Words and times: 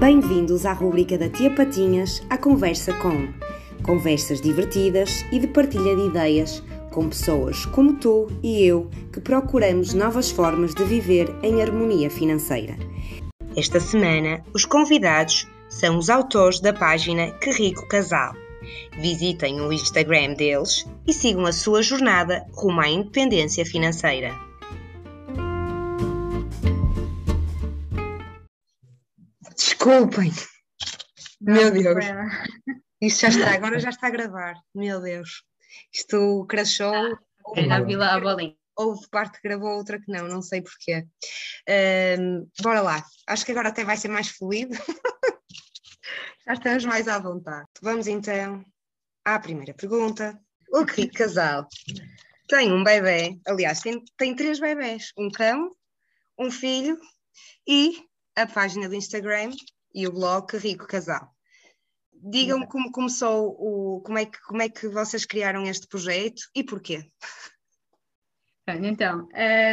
Bem-vindos 0.00 0.64
à 0.64 0.72
rubrica 0.72 1.18
da 1.18 1.28
Tia 1.28 1.54
Patinhas, 1.54 2.22
à 2.30 2.38
Conversa 2.38 2.90
com. 2.94 3.28
Conversas 3.82 4.40
divertidas 4.40 5.26
e 5.30 5.38
de 5.38 5.46
partilha 5.46 5.94
de 5.94 6.06
ideias 6.06 6.62
com 6.90 7.10
pessoas 7.10 7.66
como 7.66 7.98
tu 7.98 8.26
e 8.42 8.64
eu 8.64 8.88
que 9.12 9.20
procuramos 9.20 9.92
novas 9.92 10.30
formas 10.30 10.74
de 10.74 10.84
viver 10.84 11.28
em 11.42 11.60
harmonia 11.60 12.08
financeira. 12.08 12.78
Esta 13.54 13.78
semana, 13.78 14.42
os 14.54 14.64
convidados 14.64 15.46
são 15.68 15.98
os 15.98 16.08
autores 16.08 16.60
da 16.60 16.72
página 16.72 17.32
Que 17.32 17.50
Rico 17.50 17.86
Casal. 17.86 18.32
Visitem 18.98 19.60
o 19.60 19.70
Instagram 19.70 20.32
deles 20.32 20.86
e 21.06 21.12
sigam 21.12 21.44
a 21.44 21.52
sua 21.52 21.82
jornada 21.82 22.46
rumo 22.54 22.80
à 22.80 22.88
independência 22.88 23.66
financeira. 23.66 24.34
Desculpem. 29.80 30.30
Meu 31.40 31.70
Deus. 31.70 32.04
Isto 33.00 33.20
já 33.22 33.28
está, 33.28 33.54
agora 33.56 33.80
já 33.80 33.88
está 33.88 34.08
a 34.08 34.10
gravar. 34.10 34.54
Meu 34.74 35.00
Deus. 35.00 35.42
Isto 35.90 36.44
crashou. 36.46 37.18
Era 37.56 37.76
a 37.76 37.80
Vila 37.82 38.08
a 38.08 38.20
bolinha. 38.20 38.54
Houve 38.76 39.08
parte 39.08 39.40
que 39.40 39.48
gravou, 39.48 39.70
outra 39.70 39.98
que 39.98 40.12
não, 40.12 40.28
não 40.28 40.42
sei 40.42 40.60
porquê. 40.60 41.06
Um, 42.20 42.46
bora 42.62 42.82
lá. 42.82 43.02
Acho 43.26 43.46
que 43.46 43.52
agora 43.52 43.70
até 43.70 43.82
vai 43.82 43.96
ser 43.96 44.08
mais 44.08 44.28
fluido. 44.28 44.76
já 46.46 46.52
estamos 46.52 46.84
mais 46.84 47.08
à 47.08 47.18
vontade. 47.18 47.66
Vamos 47.80 48.06
então 48.06 48.62
à 49.24 49.38
primeira 49.38 49.72
pergunta. 49.72 50.38
O 50.74 50.84
que 50.84 51.08
casal 51.08 51.66
tem 52.48 52.70
um 52.70 52.84
bebê, 52.84 53.40
aliás, 53.46 53.80
tem, 53.80 54.04
tem 54.18 54.36
três 54.36 54.60
bebés, 54.60 55.10
um 55.16 55.30
cão, 55.30 55.74
um 56.38 56.50
filho 56.50 57.00
e 57.66 58.09
a 58.42 58.46
página 58.46 58.88
do 58.88 58.94
Instagram 58.94 59.52
e 59.94 60.06
o 60.06 60.12
blog 60.12 60.56
Rico 60.56 60.86
Casal. 60.86 61.34
Digam-me 62.12 62.66
como 62.66 62.92
começou 62.92 63.56
o, 63.58 64.00
como 64.02 64.18
é 64.18 64.26
que 64.26 64.40
como 64.42 64.62
é 64.62 64.68
que 64.68 64.88
vocês 64.88 65.24
criaram 65.24 65.64
este 65.64 65.86
projeto 65.86 66.42
e 66.54 66.62
porquê. 66.62 67.10
Então, 68.68 69.26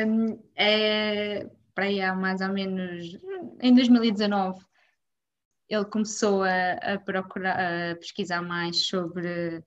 um, 0.08 0.44
é, 0.56 1.48
para 1.76 1.86
aí 1.86 2.02
há 2.02 2.16
mais 2.16 2.42
ou 2.42 2.50
menos 2.50 3.18
em 3.62 3.73
2019 3.76 4.60
ele 5.70 5.86
começou 5.86 6.44
a, 6.44 6.73
a 6.73 7.00
procurar 7.00 7.92
a 7.92 7.95
pesquisar 7.98 8.42
mais 8.42 8.88
sobre 8.88 9.64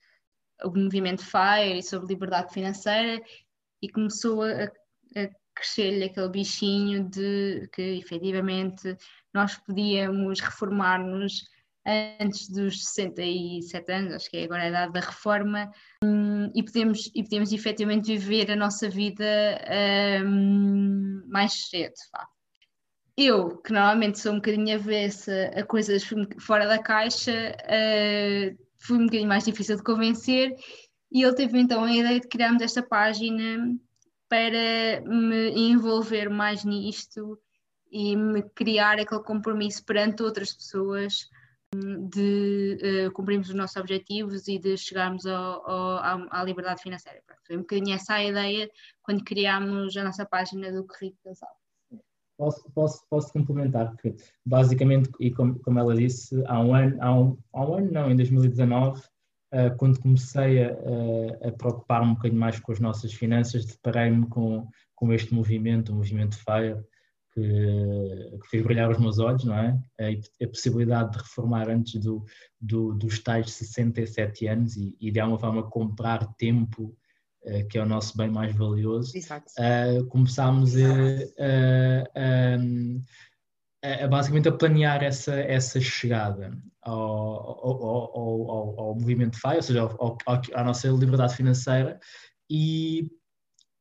o 0.64 0.70
movimento 0.70 1.24
FIRE 1.24 1.78
e 1.78 1.82
sobre 1.82 2.14
liberdade 2.14 2.52
financeira 2.52 3.22
e 3.82 3.88
começou 3.88 4.42
a, 4.42 4.64
a 4.64 5.30
crescer-lhe 5.60 6.04
aquele 6.04 6.28
bichinho 6.28 7.08
de 7.08 7.68
que 7.72 7.82
efetivamente 7.98 8.96
nós 9.32 9.56
podíamos 9.56 10.40
reformar-nos 10.40 11.44
antes 12.18 12.48
dos 12.48 12.84
67 12.84 13.92
anos, 13.92 14.14
acho 14.14 14.30
que 14.30 14.38
é 14.38 14.44
agora 14.44 14.62
a 14.62 14.68
idade 14.68 14.92
da 14.92 15.00
reforma, 15.00 15.70
hum, 16.04 16.50
e, 16.54 16.62
podemos, 16.62 17.10
e 17.14 17.22
podemos 17.22 17.52
efetivamente 17.52 18.16
viver 18.16 18.50
a 18.50 18.56
nossa 18.56 18.88
vida 18.88 19.24
um, 20.24 21.22
mais 21.26 21.68
cedo. 21.68 21.94
Vá. 22.12 22.26
Eu, 23.16 23.58
que 23.58 23.72
normalmente 23.72 24.18
sou 24.18 24.32
um 24.32 24.36
bocadinho 24.36 24.76
avessa 24.76 25.50
a 25.54 25.62
coisas 25.64 26.04
fora 26.38 26.66
da 26.66 26.78
caixa, 26.78 27.56
uh, 27.64 28.58
foi 28.78 28.96
um 28.96 29.06
bocadinho 29.06 29.28
mais 29.28 29.44
difícil 29.44 29.76
de 29.76 29.82
convencer, 29.82 30.54
e 31.12 31.22
ele 31.22 31.34
teve 31.34 31.58
então 31.58 31.84
a 31.84 31.92
ideia 31.92 32.20
de 32.20 32.28
criarmos 32.28 32.62
esta 32.62 32.82
página 32.82 33.74
para 34.30 35.02
me 35.04 35.50
envolver 35.50 36.30
mais 36.30 36.64
nisto 36.64 37.36
e 37.90 38.14
me 38.14 38.42
criar 38.54 39.00
aquele 39.00 39.24
compromisso 39.24 39.84
perante 39.84 40.22
outras 40.22 40.52
pessoas 40.52 41.28
hum, 41.74 42.08
de 42.08 42.78
uh, 43.08 43.12
cumprirmos 43.12 43.48
os 43.48 43.56
nossos 43.56 43.76
objetivos 43.76 44.46
e 44.46 44.56
de 44.56 44.76
chegarmos 44.76 45.26
ao, 45.26 45.68
ao, 45.68 46.28
à 46.30 46.44
liberdade 46.44 46.80
financeira. 46.80 47.20
Pronto, 47.26 47.40
foi 47.44 47.56
um 47.56 47.60
bocadinho 47.60 47.96
essa 47.96 48.14
a 48.14 48.24
ideia 48.24 48.70
quando 49.02 49.24
criámos 49.24 49.96
a 49.96 50.04
nossa 50.04 50.24
página 50.24 50.70
do 50.70 50.86
Currículo 50.86 51.18
Casal. 51.24 51.50
Posso, 52.38 52.70
posso, 52.70 53.06
posso 53.10 53.32
complementar, 53.32 53.90
porque 53.90 54.14
basicamente, 54.46 55.10
e 55.18 55.30
como, 55.32 55.58
como 55.58 55.78
ela 55.78 55.94
disse, 55.94 56.40
há 56.46 56.60
um 56.60 56.74
ano, 56.74 56.96
há 57.02 57.12
um, 57.12 57.38
há 57.52 57.66
um 57.66 57.74
ano 57.74 57.90
não, 57.90 58.10
em 58.10 58.16
2019, 58.16 59.02
uh, 59.52 59.76
quando 59.76 60.00
comecei 60.00 60.64
a, 60.64 60.68
a, 60.68 61.48
a 61.48 61.52
preocupar 61.52 62.02
um 62.02 62.14
bocadinho 62.14 62.40
mais 62.40 62.58
com 62.58 62.72
as 62.72 62.80
nossas 62.80 63.12
finanças, 63.12 63.64
deparei-me 63.64 64.26
com, 64.26 64.68
com 64.94 65.12
este 65.12 65.34
movimento, 65.34 65.92
o 65.92 65.96
movimento 65.96 66.36
FIRE, 66.36 66.82
que, 67.32 68.38
que, 68.42 68.48
fez 68.48 68.62
brilhar 68.62 68.90
os 68.90 68.98
meus 68.98 69.18
olhos, 69.18 69.44
não 69.44 69.56
é? 69.56 69.78
A, 70.00 70.44
a 70.44 70.48
possibilidade 70.48 71.12
de 71.12 71.18
reformar 71.18 71.68
antes 71.68 72.00
do, 72.00 72.24
do, 72.60 72.92
dos 72.94 73.18
tais 73.20 73.52
67 73.52 74.46
anos 74.48 74.76
e, 74.76 74.96
e 75.00 75.10
de 75.10 75.20
alguma 75.20 75.38
forma 75.38 75.62
comprar 75.62 76.26
tempo, 76.34 76.96
uh, 77.44 77.68
que 77.68 77.78
é 77.78 77.82
o 77.82 77.86
nosso 77.86 78.16
bem 78.16 78.30
mais 78.30 78.54
valioso. 78.54 79.12
Uh, 79.58 80.06
começámos 80.06 80.74
a, 80.76 80.80
a, 81.38 82.56
a, 83.82 84.06
basicamente 84.08 84.48
a 84.48 84.52
planear 84.52 85.02
essa, 85.02 85.34
essa 85.34 85.80
chegada 85.80 86.56
ao, 86.82 86.94
ao, 86.94 87.84
ao, 87.84 88.80
ao, 88.80 88.94
movimento 88.94 89.38
FAI, 89.38 89.56
ou 89.56 89.62
seja, 89.62 89.88
à 90.54 90.64
nossa 90.64 90.88
liberdade 90.88 91.36
financeira, 91.36 91.98
e 92.48 93.10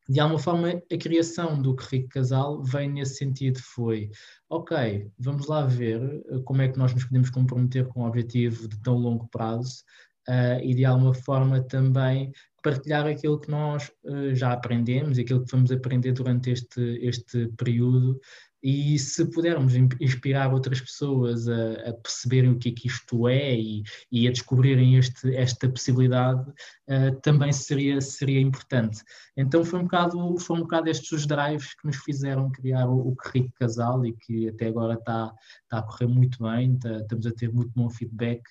de 0.09 0.19
alguma 0.19 0.39
forma 0.39 0.69
a 0.69 0.97
criação 0.97 1.61
do 1.61 1.75
Rico 1.75 2.09
Casal 2.09 2.63
vem 2.63 2.89
nesse 2.89 3.15
sentido, 3.15 3.59
foi 3.59 4.09
ok, 4.49 5.07
vamos 5.19 5.47
lá 5.47 5.65
ver 5.65 6.01
eh, 6.01 6.39
como 6.45 6.63
é 6.63 6.67
que 6.67 6.79
nós 6.79 6.93
nos 6.93 7.05
podemos 7.05 7.29
comprometer 7.29 7.87
com 7.87 8.01
um 8.01 8.07
objetivo 8.07 8.67
de 8.67 8.79
tão 8.81 8.95
longo 8.95 9.27
prazo 9.29 9.83
uh, 10.27 10.59
e 10.63 10.73
de 10.73 10.83
alguma 10.83 11.13
forma 11.13 11.61
também 11.61 12.31
partilhar 12.63 13.05
aquilo 13.05 13.39
que 13.39 13.51
nós 13.51 13.91
uh, 14.03 14.33
já 14.33 14.51
aprendemos 14.51 15.19
aquilo 15.19 15.45
que 15.45 15.51
vamos 15.51 15.71
aprender 15.71 16.11
durante 16.13 16.49
este, 16.49 16.81
este 17.03 17.47
período 17.55 18.19
e 18.61 18.99
se 18.99 19.25
pudermos 19.25 19.73
inspirar 19.99 20.53
outras 20.53 20.81
pessoas 20.81 21.47
a, 21.47 21.89
a, 21.89 21.93
perceberem 21.93 22.51
o 22.51 22.59
que 22.59 22.69
é 22.69 22.71
que 22.73 22.87
isto 22.87 23.27
é 23.27 23.55
e, 23.57 23.83
e 24.11 24.27
a 24.27 24.31
descobrirem 24.31 24.95
este, 24.95 25.33
esta 25.35 25.69
possibilidade, 25.69 26.49
uh, 26.89 27.19
também 27.21 27.53
seria, 27.53 28.01
seria 28.01 28.41
importante. 28.41 29.01
Então 29.37 29.63
foi 29.63 29.79
um, 29.79 29.83
bocado, 29.83 30.37
foi 30.39 30.57
um 30.57 30.61
bocado 30.61 30.89
estes 30.89 31.11
os 31.11 31.25
drives 31.25 31.73
que 31.73 31.87
nos 31.87 31.97
fizeram 31.97 32.51
criar 32.51 32.87
o, 32.89 33.09
o 33.09 33.15
Casal 33.57 34.05
e 34.05 34.13
que 34.13 34.49
até 34.49 34.67
agora 34.67 34.95
está, 34.95 35.33
está 35.63 35.79
a 35.79 35.83
correr 35.83 36.07
muito 36.07 36.43
bem, 36.43 36.75
está, 36.75 36.97
estamos 36.97 37.25
a 37.25 37.31
ter 37.31 37.51
muito 37.53 37.71
bom 37.73 37.89
feedback 37.89 38.41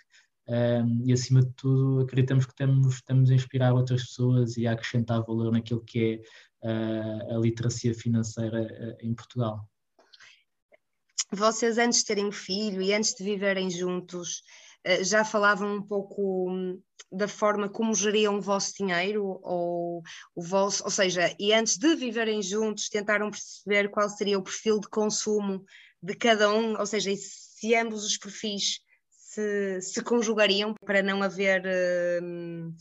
um, 0.48 0.54
ehm, 0.54 1.02
e 1.04 1.12
acima 1.12 1.42
de 1.42 1.52
tudo 1.52 2.00
acreditamos 2.00 2.46
que 2.46 2.52
estamos, 2.52 2.94
estamos 2.94 3.30
a 3.30 3.34
inspirar 3.34 3.74
outras 3.74 4.02
pessoas 4.04 4.56
e 4.56 4.66
a 4.66 4.72
acrescentar 4.72 5.22
valor 5.22 5.52
naquilo 5.52 5.82
que 5.82 6.22
é 6.62 6.68
uh, 6.68 7.36
a 7.36 7.38
literacia 7.38 7.94
financeira 7.94 8.62
uh, 8.62 9.06
em 9.06 9.12
Portugal 9.14 9.68
vocês 11.30 11.78
antes 11.78 12.00
de 12.00 12.06
terem 12.06 12.32
filho 12.32 12.80
e 12.82 12.92
antes 12.92 13.14
de 13.14 13.24
viverem 13.24 13.70
juntos, 13.70 14.42
eh, 14.84 15.04
já 15.04 15.24
falavam 15.24 15.76
um 15.76 15.82
pouco 15.82 16.50
hum, 16.50 16.80
da 17.10 17.28
forma 17.28 17.68
como 17.68 17.94
geriam 17.94 18.36
o 18.38 18.40
vosso 18.40 18.74
dinheiro 18.78 19.38
ou 19.42 20.02
o 20.34 20.42
vosso, 20.42 20.84
ou 20.84 20.90
seja, 20.90 21.34
e 21.38 21.52
antes 21.52 21.76
de 21.76 21.94
viverem 21.94 22.42
juntos 22.42 22.88
tentaram 22.88 23.30
perceber 23.30 23.90
qual 23.90 24.08
seria 24.08 24.38
o 24.38 24.42
perfil 24.42 24.80
de 24.80 24.88
consumo 24.88 25.64
de 26.02 26.14
cada 26.14 26.52
um, 26.52 26.78
ou 26.78 26.86
seja, 26.86 27.10
se 27.16 27.74
ambos 27.74 28.04
os 28.04 28.16
perfis 28.16 28.80
se, 29.10 29.80
se 29.80 30.02
conjugariam 30.02 30.74
para 30.84 31.02
não 31.02 31.22
haver 31.22 31.62
hum, 32.22 32.74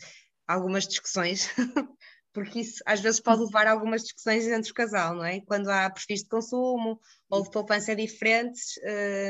algumas 0.47 0.87
discussões 0.87 1.49
porque 2.37 2.59
isso 2.59 2.83
às 2.85 2.99
vezes 2.99 3.19
pode 3.19 3.41
levar 3.41 3.65
a 3.65 3.71
algumas 3.71 4.03
discussões 4.03 4.45
entre 4.45 4.69
o 4.69 4.73
casal, 4.75 5.15
não 5.15 5.25
é? 5.25 5.41
Quando 5.41 5.69
há 5.69 5.89
perfis 5.89 6.21
de 6.21 6.29
consumo 6.29 7.01
ou 7.27 7.41
de 7.41 7.49
poupança 7.49 7.95
diferentes, 7.95 8.79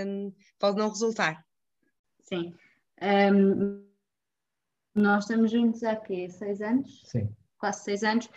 um, 0.06 0.34
pode 0.60 0.78
não 0.78 0.90
resultar. 0.90 1.42
Sim. 2.24 2.54
Um, 3.02 3.88
nós 4.94 5.24
estamos 5.24 5.52
juntos 5.52 5.84
há 5.84 5.96
quê? 5.96 6.28
Seis 6.30 6.60
anos? 6.60 7.04
Sim. 7.06 7.34
Quase 7.58 7.86
seis 7.86 8.04
anos. 8.04 8.30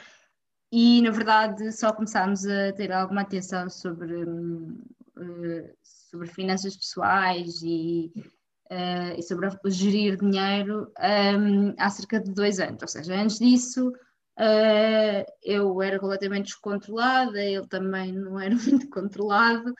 E, 0.70 1.02
na 1.02 1.10
verdade, 1.10 1.72
só 1.72 1.92
começámos 1.92 2.46
a 2.46 2.72
ter 2.72 2.92
alguma 2.92 3.22
atenção 3.22 3.68
sobre, 3.68 4.24
um, 4.24 4.80
uh, 5.16 5.76
sobre 5.82 6.28
finanças 6.28 6.76
pessoais 6.76 7.60
e, 7.64 8.12
uh, 8.70 9.18
e 9.18 9.22
sobre 9.24 9.50
gerir 9.66 10.16
dinheiro 10.16 10.92
um, 10.96 11.74
há 11.76 11.90
cerca 11.90 12.20
de 12.20 12.32
dois 12.32 12.60
anos. 12.60 12.80
Ou 12.82 12.88
seja, 12.88 13.16
antes 13.16 13.40
disso 13.40 13.92
Uh, 14.40 15.22
eu 15.42 15.82
era 15.82 15.98
completamente 15.98 16.46
descontrolada, 16.46 17.38
ele 17.44 17.66
também 17.66 18.10
não 18.10 18.40
era 18.40 18.54
muito 18.56 18.88
controlado 18.88 19.74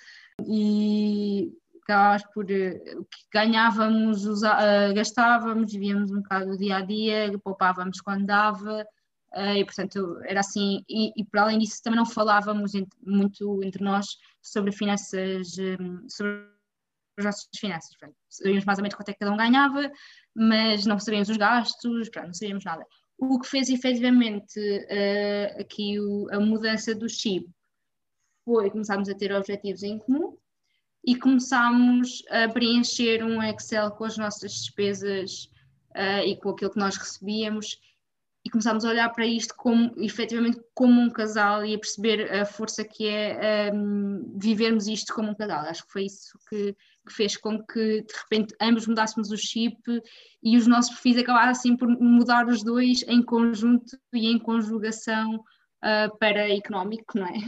e 0.46 1.50
acabávamos 1.82 2.24
por 2.34 2.44
o 2.44 3.04
que 3.04 3.24
ganhávamos, 3.32 4.26
usa, 4.26 4.52
uh, 4.52 4.94
gastávamos, 4.94 5.72
vivíamos 5.72 6.10
um 6.10 6.20
bocado 6.20 6.50
o 6.50 6.58
dia 6.58 6.76
a 6.76 6.80
dia, 6.82 7.38
poupávamos 7.38 8.02
quando 8.02 8.26
dava. 8.26 8.84
e 9.56 9.64
portanto 9.64 10.20
era 10.24 10.40
assim, 10.40 10.84
e, 10.86 11.10
e 11.16 11.24
para 11.24 11.42
além 11.42 11.58
disso 11.58 11.82
também 11.82 11.98
não 11.98 12.04
falávamos 12.04 12.72
muito 13.02 13.64
entre 13.64 13.82
nós 13.82 14.06
sobre 14.42 14.72
finanças, 14.72 15.56
um, 15.80 16.06
sobre 16.06 16.50
as 17.18 17.24
nossas 17.24 17.48
finanças. 17.56 17.96
Portanto, 17.96 18.16
sabíamos 18.28 18.64
mais 18.66 18.78
ou 18.78 18.82
menos 18.82 18.94
quanto 18.94 19.08
é 19.08 19.12
que 19.14 19.20
cada 19.20 19.32
um 19.32 19.36
ganhava, 19.36 19.90
mas 20.34 20.84
não 20.84 20.98
sabíamos 20.98 21.30
os 21.30 21.36
gastos, 21.38 22.08
portanto, 22.10 22.26
não 22.26 22.34
sabíamos 22.34 22.64
nada. 22.64 22.84
O 23.20 23.38
que 23.38 23.46
fez 23.46 23.68
efetivamente 23.68 24.58
uh, 24.58 25.60
aqui 25.60 26.00
o, 26.00 26.26
a 26.32 26.40
mudança 26.40 26.94
do 26.94 27.08
chip 27.08 27.46
foi 28.44 28.70
começarmos 28.70 29.10
a 29.10 29.14
ter 29.14 29.30
objetivos 29.32 29.82
em 29.82 29.98
comum 29.98 30.38
e 31.04 31.14
começámos 31.14 32.22
a 32.30 32.48
preencher 32.48 33.22
um 33.22 33.42
Excel 33.42 33.90
com 33.90 34.04
as 34.04 34.16
nossas 34.16 34.52
despesas 34.52 35.50
uh, 35.90 36.24
e 36.26 36.34
com 36.36 36.50
aquilo 36.50 36.70
que 36.70 36.78
nós 36.78 36.96
recebíamos 36.96 37.78
e 38.44 38.48
começámos 38.48 38.84
a 38.84 38.88
olhar 38.88 39.10
para 39.10 39.26
isto 39.26 39.54
como 39.54 39.92
efetivamente 39.98 40.58
como 40.74 40.98
um 41.00 41.10
casal 41.10 41.64
e 41.64 41.74
a 41.74 41.78
perceber 41.78 42.32
a 42.32 42.46
força 42.46 42.82
que 42.82 43.06
é 43.06 43.70
um, 43.72 44.34
vivermos 44.38 44.88
isto 44.88 45.14
como 45.14 45.30
um 45.30 45.34
casal. 45.34 45.60
Acho 45.60 45.84
que 45.86 45.92
foi 45.92 46.04
isso 46.06 46.38
que, 46.48 46.74
que, 47.06 47.12
fez 47.12 47.36
com 47.36 47.62
que 47.64 48.02
de 48.02 48.14
repente 48.22 48.54
ambos 48.60 48.86
mudássemos 48.86 49.30
o 49.30 49.36
chip 49.36 49.76
e 50.42 50.56
os 50.56 50.66
nossos 50.66 50.90
perfis 50.92 51.18
acabassem 51.18 51.76
por 51.76 51.88
mudar 51.88 52.46
os 52.48 52.62
dois 52.62 53.02
em 53.08 53.22
conjunto 53.22 53.96
e 54.12 54.26
em 54.28 54.38
conjugação 54.38 55.36
uh, 55.36 56.18
para 56.18 56.48
económico, 56.54 57.18
não 57.18 57.26
é? 57.26 57.38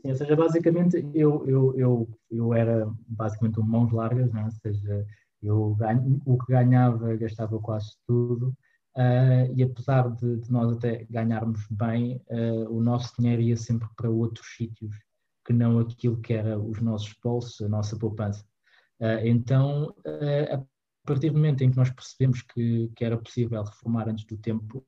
Sim, 0.00 0.10
ou 0.10 0.14
seja, 0.14 0.36
basicamente 0.36 1.04
eu, 1.14 1.44
eu, 1.46 1.74
eu, 1.76 2.18
eu 2.30 2.54
era 2.54 2.88
basicamente 3.06 3.60
um 3.60 3.64
mãos 3.64 3.92
largas, 3.92 4.32
não 4.32 4.42
é? 4.42 4.44
ou 4.44 4.50
seja, 4.50 5.06
eu 5.42 5.74
ganho, 5.74 6.20
o 6.24 6.38
que 6.38 6.52
ganhava 6.52 7.16
gastava 7.16 7.58
quase 7.58 7.96
tudo 8.06 8.54
Uh, 8.96 9.52
e 9.54 9.62
apesar 9.62 10.08
de, 10.16 10.38
de, 10.38 10.50
nós 10.50 10.74
até 10.74 11.04
ganharmos 11.10 11.66
bem, 11.70 12.16
uh, 12.30 12.74
o 12.74 12.80
nosso 12.82 13.12
dinheiro 13.18 13.42
ia 13.42 13.56
sempre 13.56 13.86
para 13.94 14.08
outros 14.08 14.46
sítios 14.56 14.96
que 15.44 15.52
não 15.52 15.78
aquilo 15.78 16.18
que 16.22 16.32
era 16.32 16.58
os 16.58 16.80
nossos 16.80 17.14
bolsos, 17.22 17.60
a 17.60 17.68
nossa 17.68 17.98
poupança. 17.98 18.42
Uh, 19.00 19.24
então, 19.24 19.94
a 20.50 20.62
partir 21.06 21.30
do 21.30 21.36
momento 21.36 21.62
em 21.62 21.70
que 21.70 21.76
nós 21.76 21.90
percebemos 21.90 22.42
que, 22.42 22.90
que 22.96 23.04
era 23.04 23.16
possível 23.16 23.62
reformar 23.62 24.08
antes 24.08 24.24
do 24.24 24.36
tempo, 24.36 24.84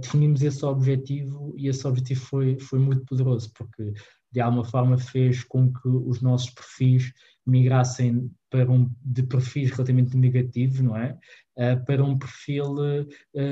definimos 0.00 0.40
esse 0.42 0.64
objetivo 0.64 1.52
e 1.56 1.66
esse 1.66 1.84
objetivo 1.86 2.20
foi, 2.20 2.58
foi 2.60 2.78
muito 2.78 3.04
poderoso, 3.04 3.52
porque 3.56 3.92
de 4.30 4.40
alguma 4.40 4.64
forma 4.64 4.96
fez 4.96 5.42
com 5.42 5.72
que 5.72 5.88
os 5.88 6.20
nossos 6.20 6.50
perfis 6.50 7.12
migrassem 7.44 8.30
para 8.50 8.70
um, 8.70 8.88
de 9.04 9.24
perfis 9.24 9.70
relativamente 9.72 10.16
negativos, 10.16 10.80
não 10.80 10.96
é? 10.96 11.18
Para 11.86 12.04
um 12.04 12.16
perfil 12.16 12.76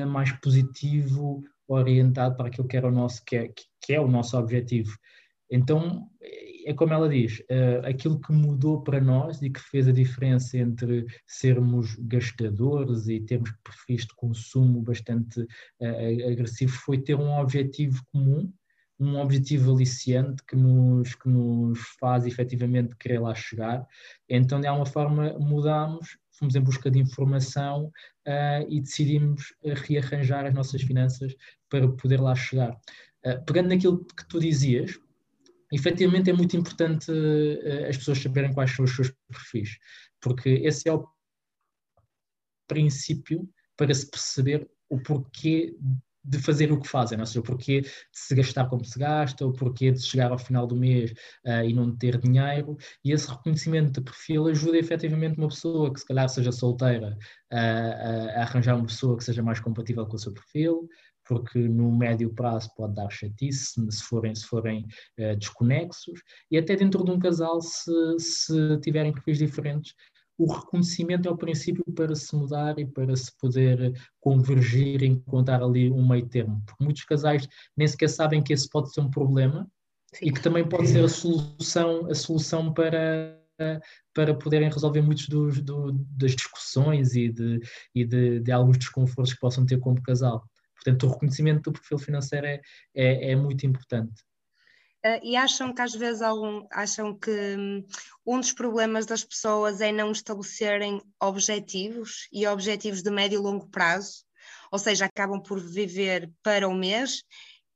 mais 0.08 0.30
positivo, 0.40 1.42
orientado 1.66 2.36
para 2.36 2.48
aquilo 2.48 2.68
que 2.68 2.76
era 2.76 2.88
o 2.88 2.92
nosso, 2.92 3.24
que 3.24 3.36
é, 3.36 3.52
que 3.80 3.92
é 3.92 4.00
o 4.00 4.08
nosso 4.08 4.36
objetivo. 4.36 4.96
Então, 5.52 6.08
é 6.64 6.72
como 6.72 6.94
ela 6.94 7.08
diz, 7.08 7.40
uh, 7.40 7.86
aquilo 7.86 8.20
que 8.20 8.32
mudou 8.32 8.82
para 8.82 9.00
nós 9.00 9.42
e 9.42 9.50
que 9.50 9.60
fez 9.60 9.86
a 9.86 9.92
diferença 9.92 10.56
entre 10.58 11.06
sermos 11.26 11.94
gastadores 11.96 13.06
e 13.08 13.20
termos 13.20 13.52
perfis 13.62 14.06
de 14.06 14.14
consumo 14.16 14.80
bastante 14.80 15.46
agressivos 16.30 16.76
foi 16.76 16.98
ter 16.98 17.14
um 17.16 17.38
objetivo 17.38 18.02
comum 18.12 18.52
um 19.02 19.18
objetivo 19.18 19.74
aliciante 19.74 20.42
que 20.46 20.54
nos, 20.54 21.14
que 21.14 21.28
nos 21.28 21.78
faz 21.98 22.24
efetivamente 22.24 22.96
querer 22.96 23.18
lá 23.18 23.34
chegar. 23.34 23.86
Então, 24.28 24.60
de 24.60 24.66
alguma 24.66 24.86
forma, 24.86 25.36
mudamos, 25.38 26.16
fomos 26.30 26.54
em 26.54 26.60
busca 26.60 26.90
de 26.90 27.00
informação 27.00 27.86
uh, 28.26 28.66
e 28.68 28.80
decidimos 28.80 29.54
rearranjar 29.62 30.46
as 30.46 30.54
nossas 30.54 30.82
finanças 30.82 31.34
para 31.68 31.88
poder 31.88 32.20
lá 32.20 32.34
chegar. 32.34 32.72
Uh, 33.26 33.44
pegando 33.44 33.68
naquilo 33.70 34.04
que 34.04 34.28
tu 34.28 34.38
dizias, 34.38 34.98
efetivamente 35.72 36.30
é 36.30 36.32
muito 36.32 36.56
importante 36.56 37.10
uh, 37.10 37.88
as 37.88 37.96
pessoas 37.96 38.18
saberem 38.18 38.52
quais 38.52 38.70
são 38.70 38.84
os 38.84 38.94
seus 38.94 39.12
perfis, 39.28 39.78
porque 40.20 40.50
esse 40.50 40.88
é 40.88 40.92
o 40.92 41.08
princípio 42.68 43.48
para 43.76 43.92
se 43.92 44.08
perceber 44.08 44.70
o 44.88 45.00
porquê 45.00 45.76
de 46.24 46.38
fazer 46.38 46.70
o 46.70 46.80
que 46.80 46.86
fazem, 46.86 47.18
não? 47.18 47.22
ou 47.22 47.26
seja, 47.26 47.40
o 47.40 47.42
porquê 47.42 47.80
de 47.80 47.90
se 48.12 48.34
gastar 48.34 48.68
como 48.68 48.84
se 48.84 48.96
gasta, 48.98 49.44
o 49.44 49.52
porquê 49.52 49.90
de 49.90 50.00
chegar 50.00 50.30
ao 50.30 50.38
final 50.38 50.66
do 50.66 50.76
mês 50.76 51.10
uh, 51.44 51.64
e 51.66 51.72
não 51.72 51.94
ter 51.96 52.16
dinheiro, 52.18 52.76
e 53.04 53.10
esse 53.12 53.28
reconhecimento 53.28 53.92
de 53.92 54.02
perfil 54.02 54.46
ajuda 54.46 54.78
efetivamente 54.78 55.38
uma 55.38 55.48
pessoa 55.48 55.92
que 55.92 55.98
se 55.98 56.06
calhar 56.06 56.28
seja 56.28 56.52
solteira 56.52 57.18
uh, 57.52 58.38
a 58.38 58.42
arranjar 58.42 58.76
uma 58.76 58.86
pessoa 58.86 59.16
que 59.16 59.24
seja 59.24 59.42
mais 59.42 59.58
compatível 59.58 60.06
com 60.06 60.14
o 60.14 60.18
seu 60.18 60.32
perfil, 60.32 60.88
porque 61.32 61.58
no 61.58 61.90
médio 61.90 62.32
prazo 62.34 62.70
pode 62.76 62.94
dar 62.94 63.10
chatice 63.10 63.80
se 63.90 64.02
forem, 64.04 64.34
se 64.34 64.44
forem 64.44 64.86
uh, 65.18 65.36
desconexos, 65.36 66.20
e 66.50 66.58
até 66.58 66.76
dentro 66.76 67.04
de 67.04 67.10
um 67.10 67.18
casal, 67.18 67.60
se, 67.60 68.18
se 68.18 68.78
tiverem 68.80 69.12
perfis 69.12 69.38
diferentes, 69.38 69.94
o 70.38 70.52
reconhecimento 70.52 71.28
é 71.28 71.32
o 71.32 71.36
princípio 71.36 71.84
para 71.94 72.14
se 72.14 72.34
mudar 72.34 72.78
e 72.78 72.86
para 72.86 73.14
se 73.14 73.30
poder 73.38 73.92
convergir 74.20 75.02
e 75.02 75.06
encontrar 75.06 75.62
ali 75.62 75.90
um 75.90 76.06
meio 76.06 76.26
termo. 76.26 76.62
Porque 76.66 76.84
muitos 76.84 77.04
casais 77.04 77.46
nem 77.76 77.86
sequer 77.86 78.08
sabem 78.08 78.42
que 78.42 78.52
esse 78.52 78.68
pode 78.68 78.92
ser 78.92 79.00
um 79.00 79.10
problema 79.10 79.70
Sim. 80.12 80.26
e 80.26 80.32
que 80.32 80.42
também 80.42 80.68
pode 80.68 80.88
ser 80.88 81.04
a 81.04 81.08
solução, 81.08 82.06
a 82.10 82.14
solução 82.14 82.72
para, 82.72 83.38
para 84.14 84.34
poderem 84.34 84.70
resolver 84.70 85.02
muitos 85.02 85.28
dos, 85.28 85.60
do, 85.60 85.92
das 85.92 86.34
discussões 86.34 87.14
e, 87.14 87.28
de, 87.28 87.60
e 87.94 88.04
de, 88.04 88.40
de, 88.40 88.52
alguns 88.52 88.78
desconfortos 88.78 89.34
que 89.34 89.40
possam 89.40 89.64
ter 89.64 89.78
como 89.78 90.02
casal. 90.02 90.44
Portanto, 90.82 91.06
o 91.06 91.10
reconhecimento 91.10 91.70
do 91.70 91.72
perfil 91.72 91.98
financeiro 91.98 92.46
é, 92.46 92.60
é, 92.94 93.32
é 93.32 93.36
muito 93.36 93.64
importante. 93.66 94.22
Uh, 95.04 95.18
e 95.22 95.36
acham 95.36 95.74
que 95.74 95.82
às 95.82 95.94
vezes 95.94 96.22
algum, 96.22 96.64
acham 96.70 97.18
que 97.18 97.30
um, 97.30 97.84
um 98.24 98.38
dos 98.38 98.52
problemas 98.52 99.04
das 99.04 99.24
pessoas 99.24 99.80
é 99.80 99.90
não 99.90 100.12
estabelecerem 100.12 101.02
objetivos 101.20 102.28
e 102.32 102.46
objetivos 102.46 103.02
de 103.02 103.10
médio 103.10 103.40
e 103.40 103.42
longo 103.42 103.68
prazo, 103.68 104.24
ou 104.70 104.78
seja, 104.78 105.06
acabam 105.06 105.42
por 105.42 105.58
viver 105.58 106.30
para 106.40 106.68
o 106.68 106.74
mês 106.74 107.24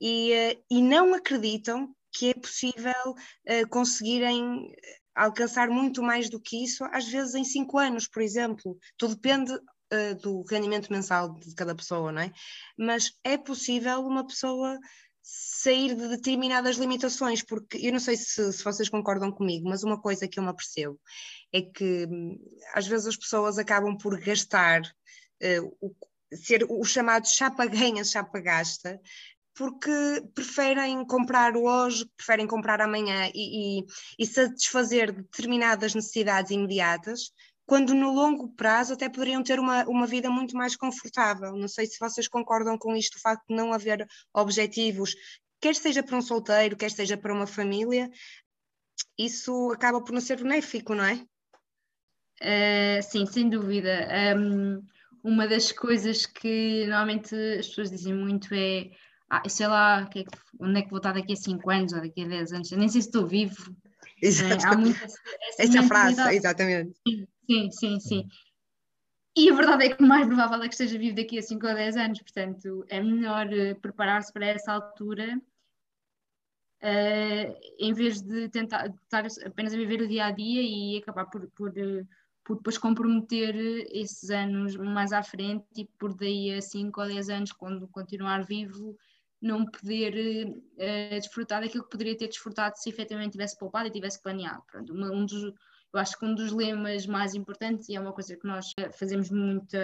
e, 0.01 0.33
uh, 0.33 0.65
e 0.71 0.81
não 0.81 1.15
acreditam 1.15 1.93
que 2.13 2.31
é 2.31 2.35
possível 2.35 3.11
uh, 3.11 3.69
conseguirem 3.71 4.73
alcançar 5.17 5.69
muito 5.69 6.03
mais 6.03 6.31
do 6.31 6.41
que 6.41 6.63
isso, 6.63 6.85
às 6.93 7.09
vezes 7.09 7.35
em 7.35 7.45
cinco 7.45 7.79
anos, 7.79 8.07
por 8.07 8.23
exemplo. 8.23 8.79
Tudo 8.97 9.15
depende 9.15 9.53
do 10.21 10.43
rendimento 10.43 10.93
mensal 10.93 11.33
de 11.35 11.55
cada 11.55 11.75
pessoa, 11.75 12.11
não 12.11 12.23
é? 12.23 12.33
Mas 12.77 13.13
é 13.23 13.37
possível 13.37 14.01
uma 14.01 14.27
pessoa 14.27 14.79
sair 15.29 15.97
de 15.97 16.09
determinadas 16.09 16.77
limitações, 16.77 17.43
porque 17.43 17.79
eu 17.79 17.93
não 17.93 17.99
sei 17.99 18.17
se, 18.17 18.53
se, 18.53 18.63
vocês 18.63 18.89
concordam 18.89 19.33
comigo, 19.33 19.69
mas 19.69 19.83
uma 19.83 20.01
coisa 20.01 20.29
que 20.29 20.39
eu 20.39 20.43
me 20.45 20.51
apercebo 20.51 21.01
é 21.53 21.63
que 21.63 22.07
hum, 22.07 22.39
às 22.75 22.87
vezes 22.87 23.09
as 23.09 23.17
pessoas 23.17 23.59
acabam 23.59 23.99
por 23.99 24.17
gastar, 24.21 24.83
uh, 24.83 25.77
o, 25.81 25.93
ser 26.33 26.65
o 26.69 26.85
chamado 26.85 27.27
chapa-ganha, 27.27 28.05
chapa-gasta, 28.05 29.01
porque 29.53 29.91
preferem 30.33 31.05
comprar 31.05 31.57
hoje, 31.57 32.09
preferem 32.17 32.47
comprar 32.47 32.81
amanhã 32.81 33.29
e, 33.35 33.81
e, 33.81 33.87
e 34.19 34.27
satisfazer 34.27 35.13
determinadas 35.13 35.95
necessidades 35.95 36.53
imediatas, 36.53 37.33
quando 37.67 37.95
no 37.95 38.13
longo 38.13 38.49
prazo 38.51 38.95
até 38.95 39.09
poderiam 39.09 39.43
ter 39.43 39.59
uma, 39.59 39.85
uma 39.85 40.07
vida 40.07 40.31
muito 40.31 40.57
mais 40.57 40.77
confortável. 40.77 41.57
Não 41.57 41.69
sei 41.69 41.87
se 41.87 41.99
vocês 41.99 42.29
concordam 42.29 42.79
com 42.79 42.95
isto, 42.95 43.17
o 43.17 43.21
facto 43.21 43.45
de 43.49 43.57
não 43.57 43.73
haver 43.73 44.07
objetivos, 44.33 45.15
quer 45.61 45.75
seja 45.75 46.03
para 46.03 46.17
um 46.17 46.23
solteiro, 46.23 46.77
quer 46.77 46.91
seja 46.91 47.17
para 47.17 47.35
uma 47.35 47.47
família, 47.47 48.09
isso 49.19 49.73
acaba 49.73 50.01
por 50.01 50.13
não 50.13 50.21
ser 50.21 50.37
benéfico, 50.37 50.95
não 50.95 51.05
é? 51.05 51.15
Uh, 52.41 53.03
sim, 53.03 53.27
sem 53.27 53.49
dúvida. 53.49 54.09
Um, 54.37 54.83
uma 55.25 55.49
das 55.49 55.73
coisas 55.73 56.25
que 56.25 56.87
normalmente 56.87 57.35
as 57.35 57.67
pessoas 57.67 57.91
dizem 57.91 58.15
muito 58.15 58.55
é 58.55 58.91
ah, 59.29 59.43
sei 59.49 59.67
lá, 59.67 60.07
que 60.07 60.21
é 60.21 60.25
que, 60.25 60.39
onde 60.61 60.79
é 60.79 60.83
que 60.83 60.91
vou 60.91 60.99
estar 60.99 61.13
daqui 61.13 61.33
a 61.33 61.37
5 61.37 61.69
anos 61.71 61.93
ou 61.93 62.01
daqui 62.01 62.23
a 62.23 62.29
10 62.29 62.53
anos, 62.53 62.71
eu 62.71 62.79
nem 62.79 62.89
sei 62.89 63.03
se 63.03 63.09
estou 63.09 63.27
vivo. 63.27 63.75
Exato. 64.23 64.65
É, 64.65 64.69
há 64.69 64.77
muita, 64.77 65.05
essa, 65.05 65.21
essa 65.59 65.83
frase, 65.83 66.37
exatamente. 66.37 66.97
Sim, 67.07 67.27
Sim, 67.49 67.71
sim, 67.71 68.01
sim. 68.01 68.29
E 69.37 69.51
a 69.51 69.55
verdade 69.55 69.85
é 69.85 69.95
que 69.95 70.03
o 70.03 70.07
mais 70.07 70.27
provável 70.27 70.63
é 70.63 70.69
que 70.69 70.75
esteja 70.75 70.99
vivo 70.99 71.15
daqui 71.15 71.39
a 71.39 71.43
5 71.43 71.67
ou 71.67 71.75
10 71.75 71.97
anos, 71.97 72.21
portanto, 72.21 72.85
é 72.89 73.03
melhor 73.03 73.47
uh, 73.47 73.81
preparar-se 73.81 74.33
para 74.33 74.47
essa 74.47 74.73
altura 74.73 75.39
uh, 76.83 77.61
em 77.79 77.93
vez 77.93 78.23
de 78.23 78.49
tentar 78.49 78.87
estar 78.87 79.27
apenas 79.47 79.75
a 79.75 79.77
viver 79.77 80.01
o 80.01 80.09
dia 80.09 80.25
a 80.25 80.31
dia 80.31 80.63
e 80.63 80.97
acabar 80.97 81.27
por, 81.27 81.47
por, 81.51 81.69
uh, 81.69 82.09
por 82.43 82.57
depois 82.57 82.79
comprometer 82.79 83.55
esses 83.91 84.31
anos 84.31 84.75
mais 84.75 85.13
à 85.13 85.23
frente 85.23 85.67
e 85.77 85.85
por 85.85 86.15
daí 86.15 86.55
a 86.55 86.63
5 86.63 86.99
ou 87.03 87.07
10 87.07 87.29
anos, 87.29 87.53
quando 87.53 87.87
continuar 87.89 88.43
vivo, 88.43 88.97
não 89.39 89.67
poder 89.67 90.49
desfrutar 91.11 91.61
daquilo 91.61 91.85
que 91.85 91.91
poderia 91.91 92.17
ter 92.17 92.27
desfrutado 92.27 92.75
se 92.79 92.89
efetivamente 92.89 93.33
tivesse 93.33 93.59
poupado 93.59 93.87
e 93.87 93.91
tivesse 93.91 94.21
planeado. 94.23 94.63
Pronto, 94.67 94.95
um 94.95 95.27
dos 95.27 95.53
eu 95.97 96.01
acho 96.01 96.19
que 96.19 96.25
um 96.25 96.35
dos 96.35 96.53
lemas 96.53 97.07
mais 97.07 97.35
importantes, 97.35 97.89
e 97.89 97.97
é 97.97 98.01
uma 98.01 98.13
coisa 98.13 98.37
que 98.37 98.47
nós 98.47 98.73
fazemos 98.99 99.31
muito, 99.31 99.75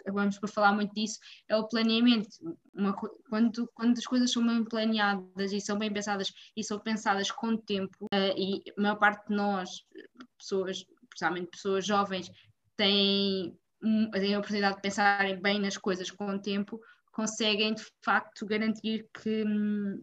acabamos 0.00 0.38
por 0.38 0.48
falar 0.48 0.72
muito 0.72 0.94
disso, 0.94 1.18
é 1.48 1.56
o 1.56 1.66
planeamento. 1.66 2.28
Uma, 2.74 2.94
quando, 3.28 3.68
quando 3.74 3.98
as 3.98 4.06
coisas 4.06 4.30
são 4.30 4.46
bem 4.46 4.64
planeadas 4.64 5.52
e 5.52 5.60
são 5.60 5.78
bem 5.78 5.92
pensadas 5.92 6.32
e 6.56 6.62
são 6.62 6.78
pensadas 6.78 7.30
com 7.30 7.56
tempo, 7.56 8.04
uh, 8.04 8.36
e 8.36 8.62
a 8.76 8.80
maior 8.80 8.96
parte 8.96 9.28
de 9.28 9.34
nós, 9.34 9.84
pessoas 10.38 10.84
principalmente 11.08 11.50
pessoas 11.50 11.86
jovens, 11.86 12.30
têm, 12.76 13.56
têm 14.12 14.34
a 14.34 14.38
oportunidade 14.38 14.76
de 14.76 14.82
pensarem 14.82 15.40
bem 15.40 15.60
nas 15.60 15.76
coisas 15.76 16.10
com 16.10 16.26
o 16.26 16.38
tempo, 16.38 16.80
conseguem 17.12 17.74
de 17.74 17.84
facto 18.02 18.46
garantir 18.46 19.06
que 19.12 19.44
hum, 19.44 20.02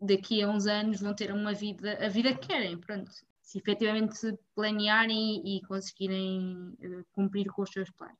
daqui 0.00 0.42
a 0.42 0.48
uns 0.48 0.66
anos 0.66 1.00
vão 1.00 1.14
ter 1.14 1.32
uma 1.32 1.52
vida, 1.52 1.98
a 2.04 2.08
vida 2.08 2.34
que 2.34 2.46
querem, 2.46 2.78
pronto. 2.78 3.10
Se 3.42 3.58
efetivamente 3.58 4.16
planearem 4.54 5.42
e, 5.44 5.60
conseguirem 5.62 6.74
uh, 6.80 7.04
cumprir 7.12 7.46
com 7.52 7.62
os 7.62 7.70
seus 7.70 7.90
planos. 7.90 8.16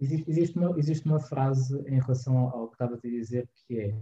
Existe, 0.00 0.30
existe, 0.30 0.58
uma, 0.58 0.78
existe 0.78 1.06
uma 1.06 1.20
frase 1.20 1.78
em 1.86 2.00
relação 2.00 2.36
ao, 2.38 2.68
que 2.68 2.74
estava 2.74 2.94
a 2.96 3.00
dizer 3.08 3.48
que 3.54 3.78
é 3.78 3.94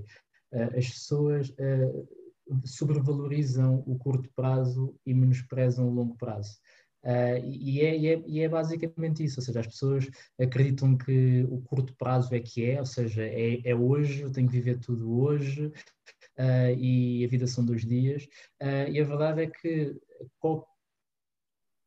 uh, 0.52 0.78
as 0.78 0.88
pessoas 0.88 1.50
uh, 1.50 2.08
sobrevalorizam 2.64 3.82
o 3.86 3.98
curto 3.98 4.30
prazo 4.34 4.94
e 5.04 5.12
menosprezam 5.12 5.88
o 5.88 5.92
longo 5.92 6.16
prazo. 6.16 6.58
Uh, 7.02 7.40
e, 7.44 7.80
é, 7.80 7.96
e, 7.96 8.08
é, 8.08 8.22
e, 8.26 8.40
é, 8.40 8.48
basicamente 8.48 9.24
isso, 9.24 9.40
ou 9.40 9.44
seja, 9.44 9.60
as 9.60 9.66
pessoas 9.66 10.06
acreditam 10.38 10.98
que 10.98 11.46
o 11.48 11.62
curto 11.62 11.94
prazo 11.96 12.34
é 12.34 12.40
que 12.40 12.64
é, 12.70 12.78
ou 12.78 12.84
seja, 12.84 13.22
é, 13.22 13.60
é 13.64 13.74
hoje, 13.74 14.20
eu 14.20 14.30
tenho 14.30 14.46
que 14.46 14.52
viver 14.52 14.78
tudo 14.78 15.18
hoje 15.18 15.66
uh, 15.66 16.74
e 16.78 17.24
a 17.24 17.28
vida 17.28 17.46
são 17.46 17.64
dois 17.64 17.86
dias. 17.86 18.24
Uh, 18.62 18.90
e 18.90 19.00
a 19.00 19.04
verdade 19.04 19.42
é 19.42 19.46
que 19.46 19.98
qual, 20.38 20.66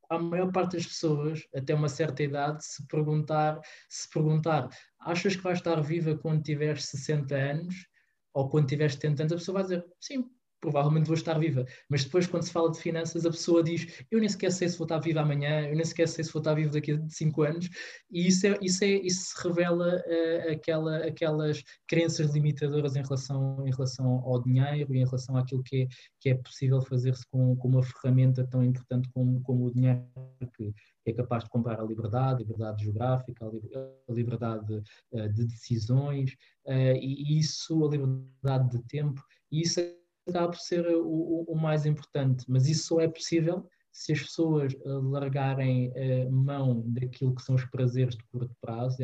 a 0.10 0.20
maior 0.20 0.52
parte 0.52 0.78
das 0.78 0.86
pessoas, 0.86 1.42
até 1.56 1.74
uma 1.74 1.90
certa 1.90 2.24
idade, 2.24 2.64
se 2.66 2.86
perguntar, 2.88 3.60
se 3.90 4.10
perguntar, 4.10 4.70
achas 5.00 5.36
que 5.36 5.42
vais 5.42 5.58
estar 5.60 5.82
viva 5.82 6.18
quando 6.18 6.44
tiveres 6.44 6.86
60 6.86 7.36
anos? 7.36 7.88
Ou 8.34 8.50
quando 8.50 8.68
tiveres 8.68 8.94
70 8.94 9.24
anos, 9.24 9.34
a 9.34 9.38
pessoa 9.38 9.54
vai 9.56 9.64
dizer, 9.64 9.86
sim, 10.00 10.30
provavelmente 10.64 11.08
vou 11.08 11.16
estar 11.16 11.38
viva. 11.38 11.66
Mas 11.90 12.06
depois, 12.06 12.26
quando 12.26 12.44
se 12.44 12.52
fala 12.52 12.72
de 12.72 12.80
finanças, 12.80 13.26
a 13.26 13.30
pessoa 13.30 13.62
diz: 13.62 14.06
Eu 14.10 14.20
nem 14.20 14.30
sequer 14.30 14.50
sei 14.50 14.70
se 14.70 14.78
vou 14.78 14.86
estar 14.86 15.00
viva 15.00 15.20
amanhã, 15.20 15.68
eu 15.68 15.76
nem 15.76 15.84
sequer 15.84 16.08
sei 16.08 16.24
se 16.24 16.32
vou 16.32 16.40
estar 16.40 16.54
vivo 16.54 16.72
daqui 16.72 16.94
a 16.94 17.10
cinco 17.10 17.42
anos. 17.44 17.70
E 18.10 18.28
isso, 18.28 18.48
é, 18.48 18.58
isso, 18.62 18.84
é, 18.84 18.88
isso 18.88 19.34
revela 19.44 19.98
uh, 19.98 20.52
aquela, 20.54 20.98
aquelas 21.06 21.62
crenças 21.86 22.34
limitadoras 22.34 22.96
em 22.96 23.04
relação, 23.04 23.68
em 23.68 23.72
relação 23.72 24.08
ao 24.26 24.42
dinheiro 24.42 24.96
e 24.96 25.00
em 25.00 25.06
relação 25.06 25.36
àquilo 25.36 25.62
que 25.64 25.84
é, 25.84 25.88
que 26.22 26.30
é 26.30 26.36
possível 26.36 26.82
fazer-se 26.82 27.28
com, 27.30 27.58
com 27.58 27.68
uma 27.68 27.84
ferramenta 27.84 28.48
tão 28.48 28.64
importante 28.64 29.10
como, 29.14 29.42
como 29.42 29.66
o 29.66 29.74
dinheiro, 29.74 30.02
que 30.56 30.74
é 31.06 31.12
capaz 31.12 31.44
de 31.44 31.50
comprar 31.50 31.82
a 31.82 31.84
liberdade, 31.84 32.42
a 32.42 32.46
liberdade 32.46 32.86
geográfica, 32.86 33.46
a 33.46 34.14
liberdade 34.14 34.82
uh, 35.12 35.30
de 35.30 35.46
decisões, 35.46 36.32
uh, 36.66 36.96
e 36.96 37.38
isso, 37.38 37.86
a 37.86 37.90
liberdade 37.90 38.78
de 38.78 38.84
tempo, 38.84 39.22
e 39.52 39.62
isso 39.62 39.82
acaba 40.28 40.50
por 40.50 40.60
ser 40.60 40.86
o, 40.88 41.46
o, 41.48 41.56
mais 41.56 41.86
importante, 41.86 42.46
mas 42.48 42.68
isso 42.68 42.88
só 42.88 43.02
é 43.02 43.08
possível 43.08 43.68
se 43.92 44.12
as 44.12 44.22
pessoas 44.22 44.74
eh, 44.74 44.80
largarem 44.86 45.90
uh, 45.90 46.32
mão 46.32 46.82
daquilo 46.88 47.36
que 47.36 47.44
são 47.44 47.54
os 47.54 47.64
prazeres 47.66 48.16
de 48.16 48.24
curto 48.24 48.56
prazo, 48.60 48.98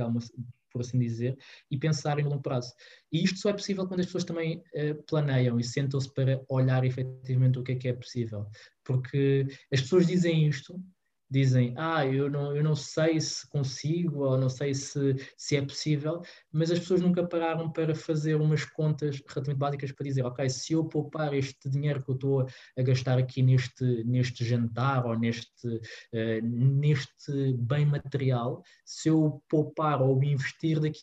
por 0.71 0.81
assim 0.81 0.97
dizer, 0.97 1.37
e 1.69 1.77
pensarem 1.77 2.23
no 2.23 2.31
longo 2.31 2.41
prazo. 2.41 2.73
E 3.11 3.23
isto 3.23 3.39
só 3.39 3.49
é 3.49 3.53
possível 3.53 3.87
quando 3.87 3.99
as 3.99 4.07
pessoas 4.07 4.23
também 4.23 4.63
uh, 4.73 5.03
planeiam 5.07 5.59
e 5.59 5.63
sentam-se 5.63 6.11
para 6.13 6.43
olhar 6.49 6.83
efetivamente 6.83 7.59
o 7.59 7.63
que 7.63 7.73
é 7.73 7.75
que 7.75 7.87
é 7.87 7.93
possível. 7.93 8.47
Porque 8.83 9.45
as 9.71 9.81
pessoas 9.81 10.07
dizem 10.07 10.47
isto, 10.47 10.81
dizem, 11.29 11.73
ah, 11.77 12.05
eu 12.05 12.29
não, 12.29 12.55
eu 12.55 12.63
não 12.63 12.75
sei 12.75 13.21
se 13.21 13.47
consigo 13.49 14.23
ou 14.23 14.37
não 14.37 14.49
sei 14.49 14.73
se, 14.73 15.15
se 15.37 15.55
é 15.55 15.61
possível, 15.61 16.21
mas 16.51 16.71
as 16.71 16.79
pessoas 16.79 17.01
nunca 17.01 17.25
pararam 17.25 17.71
para 17.71 17.93
fazer 17.93 18.35
umas 18.35 18.65
contas 18.65 19.21
relativamente 19.27 19.59
básicas 19.59 19.91
para 19.91 20.05
dizer, 20.05 20.25
ok, 20.25 20.49
se 20.49 20.73
eu 20.73 20.85
poupar 20.85 21.33
este 21.33 21.69
dinheiro 21.69 22.03
que 22.03 22.09
eu 22.09 22.15
estou 22.15 22.47
a 22.77 22.81
gastar 22.81 23.19
aqui 23.19 23.43
neste, 23.43 24.03
neste 24.05 24.43
jantar 24.43 25.05
ou 25.05 25.17
neste, 25.17 25.67
uh, 25.67 26.41
neste 26.41 27.53
bem 27.57 27.85
material, 27.85 28.63
se 28.83 29.09
eu 29.09 29.43
poupar 29.47 30.01
ou 30.01 30.23
investir 30.23 30.79
daqui 30.79 31.01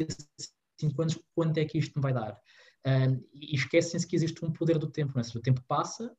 a 0.00 0.04
cinco 0.80 1.02
anos, 1.02 1.18
quanto 1.34 1.58
é 1.58 1.64
que 1.64 1.78
isto 1.78 1.96
me 1.96 2.02
vai 2.02 2.14
dar? 2.14 2.32
Uh, 2.86 3.22
e 3.34 3.56
esquecem-se 3.56 4.06
que 4.06 4.16
existe 4.16 4.42
um 4.44 4.52
poder 4.52 4.78
do 4.78 4.90
tempo, 4.90 5.12
não 5.14 5.22
é? 5.22 5.38
O 5.38 5.42
tempo 5.42 5.62
passa 5.68 6.16